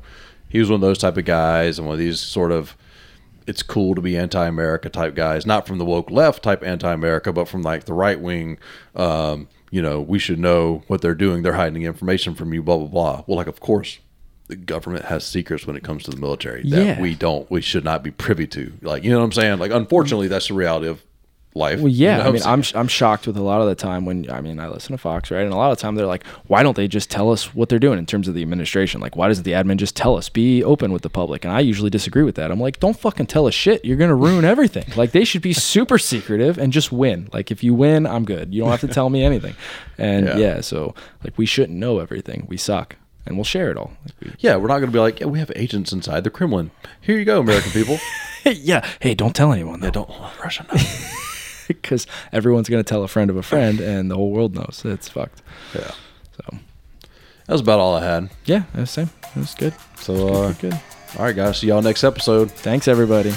he 0.49 0.59
was 0.59 0.69
one 0.69 0.75
of 0.75 0.81
those 0.81 0.97
type 0.97 1.17
of 1.17 1.25
guys 1.25 1.77
and 1.77 1.87
one 1.87 1.93
of 1.93 1.99
these 1.99 2.19
sort 2.19 2.51
of 2.51 2.75
it's 3.47 3.61
cool 3.61 3.93
to 3.93 4.01
be 4.01 4.17
anti-America 4.17 4.89
type 4.89 5.13
guys, 5.13 5.45
not 5.45 5.67
from 5.67 5.77
the 5.77 5.85
woke 5.85 6.09
left 6.09 6.41
type 6.41 6.63
anti-America, 6.63 7.31
but 7.31 7.47
from 7.47 7.61
like 7.61 7.83
the 7.85 7.93
right 7.93 8.19
wing. 8.19 8.57
Um, 8.95 9.47
you 9.69 9.83
know, 9.83 10.01
we 10.01 10.17
should 10.17 10.39
know 10.39 10.81
what 10.87 11.01
they're 11.01 11.13
doing. 11.13 11.43
They're 11.43 11.53
hiding 11.53 11.83
information 11.83 12.33
from 12.33 12.53
you. 12.53 12.63
Blah 12.63 12.77
blah 12.77 12.87
blah. 12.87 13.23
Well, 13.27 13.37
like 13.37 13.47
of 13.47 13.59
course. 13.59 13.99
The 14.47 14.55
government 14.55 15.05
has 15.05 15.25
secrets 15.25 15.65
when 15.65 15.75
it 15.75 15.83
comes 15.83 16.03
to 16.03 16.11
the 16.11 16.17
military 16.17 16.61
that 16.69 16.85
Yeah. 16.85 17.01
we 17.01 17.15
don't, 17.15 17.49
we 17.49 17.61
should 17.61 17.83
not 17.83 18.03
be 18.03 18.11
privy 18.11 18.45
to. 18.47 18.73
Like, 18.83 19.03
you 19.03 19.09
know 19.09 19.17
what 19.19 19.25
I'm 19.25 19.31
saying? 19.31 19.57
Like, 19.59 19.71
unfortunately, 19.71 20.27
that's 20.27 20.49
the 20.49 20.53
reality 20.53 20.87
of 20.87 21.01
life. 21.55 21.79
Well, 21.79 21.87
You 21.87 22.05
yeah. 22.05 22.17
know 22.17 22.23
I 22.25 22.31
mean? 22.31 22.41
I'm 22.45 22.63
I'm 22.75 22.87
shocked 22.89 23.25
with 23.27 23.37
a 23.37 23.41
lot 23.41 23.61
of 23.61 23.67
the 23.67 23.75
time 23.75 24.05
when 24.05 24.29
I 24.29 24.41
mean 24.41 24.59
I 24.59 24.67
listen 24.67 24.91
to 24.91 24.97
Fox, 24.99 25.31
right? 25.31 25.41
And 25.43 25.53
a 25.53 25.55
lot 25.55 25.71
of 25.71 25.77
the 25.77 25.81
time 25.81 25.95
they're 25.95 26.05
like, 26.05 26.25
why 26.47 26.61
don't 26.63 26.75
they 26.75 26.87
just 26.87 27.09
tell 27.09 27.31
us 27.31 27.55
what 27.55 27.69
they're 27.69 27.79
doing 27.79 27.97
in 27.97 28.05
terms 28.05 28.27
of 28.27 28.33
the 28.35 28.41
administration? 28.43 28.99
Like, 29.01 29.15
why 29.15 29.29
doesn't 29.29 29.45
the 29.45 29.53
admin 29.53 29.77
just 29.77 29.95
tell 29.95 30.17
us? 30.17 30.27
Be 30.29 30.63
open 30.63 30.91
with 30.91 31.01
the 31.01 31.09
public. 31.09 31.43
And 31.45 31.51
I 31.53 31.61
usually 31.61 31.89
disagree 31.89 32.23
with 32.23 32.35
that. 32.35 32.51
I'm 32.51 32.59
like, 32.59 32.79
don't 32.81 32.99
fucking 32.99 33.27
tell 33.27 33.47
us 33.47 33.53
shit. 33.55 33.83
You're 33.85 33.97
gonna 33.97 34.15
ruin 34.15 34.43
everything. 34.53 34.85
like 34.97 35.11
they 35.11 35.23
should 35.23 35.41
be 35.41 35.53
super 35.53 35.97
secretive 35.97 36.57
and 36.59 36.71
just 36.73 36.91
win. 36.91 37.29
Like 37.33 37.49
if 37.51 37.63
you 37.63 37.73
win, 37.73 38.05
I'm 38.05 38.25
good. 38.25 38.53
You 38.53 38.61
don't 38.61 38.69
have 38.71 38.81
to 38.81 38.87
tell 38.89 39.09
me 39.09 39.23
anything. 39.23 39.55
And 39.97 40.27
Yeah. 40.27 40.37
yeah, 40.37 40.61
so 40.61 40.93
like 41.23 41.35
we 41.37 41.45
shouldn't 41.47 41.79
know 41.79 41.99
everything. 41.99 42.45
We 42.49 42.57
suck, 42.57 42.97
and 43.25 43.35
we'll 43.37 43.43
share 43.43 43.71
it 43.71 43.77
all. 43.77 43.93
Yeah, 44.39 44.55
we're 44.57 44.67
not 44.67 44.79
going 44.79 44.87
to 44.91 44.93
be 44.93 44.99
like, 44.99 45.19
yeah, 45.19 45.27
we 45.27 45.39
have 45.39 45.51
agents 45.55 45.91
inside 45.91 46.23
the 46.23 46.29
Kremlin. 46.29 46.71
Here 47.01 47.17
you 47.17 47.25
go, 47.25 47.39
American 47.39 47.71
people. 47.71 47.97
yeah. 48.45 48.85
Hey, 48.99 49.13
don't 49.15 49.35
tell 49.35 49.51
anyone 49.51 49.79
though. 49.79 49.87
yeah, 49.87 49.91
don't 49.91 50.09
Russia 50.43 50.65
know. 50.71 50.79
because 51.67 52.05
everyone's 52.31 52.69
gonna 52.69 52.83
tell 52.83 53.03
a 53.03 53.07
friend 53.07 53.29
of 53.31 53.37
a 53.37 53.41
friend, 53.43 53.79
and 53.79 54.11
the 54.11 54.15
whole 54.15 54.31
world 54.31 54.53
knows. 54.53 54.83
It's 54.85 55.09
fucked. 55.09 55.41
Yeah, 55.73 55.91
So 56.37 56.57
that 57.47 57.51
was 57.53 57.61
about 57.61 57.79
all 57.79 57.95
I 57.95 58.03
had. 58.03 58.29
yeah, 58.45 58.63
was 58.75 58.91
same. 58.91 59.09
It 59.35 59.39
was 59.39 59.55
good. 59.55 59.73
So, 59.97 60.13
Good, 60.13 60.33
uh, 60.35 60.47
good, 60.53 60.57
good. 60.71 60.79
all 61.17 61.25
right, 61.25 61.35
guys, 61.35 61.57
see 61.59 61.67
y'all 61.67 61.81
next 61.81 62.03
episode. 62.03 62.51
Thanks, 62.51 62.87
everybody. 62.87 63.31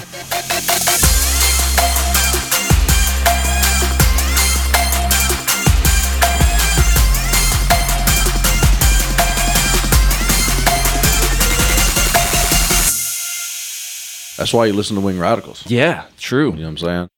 That's 14.39 14.53
why 14.53 14.67
you 14.67 14.73
listen 14.73 14.95
to 14.95 15.01
Wing 15.01 15.19
Radicals. 15.19 15.69
Yeah, 15.69 16.05
true. 16.17 16.51
You 16.51 16.59
know 16.59 16.63
what 16.63 16.69
I'm 16.69 16.77
saying? 16.77 17.09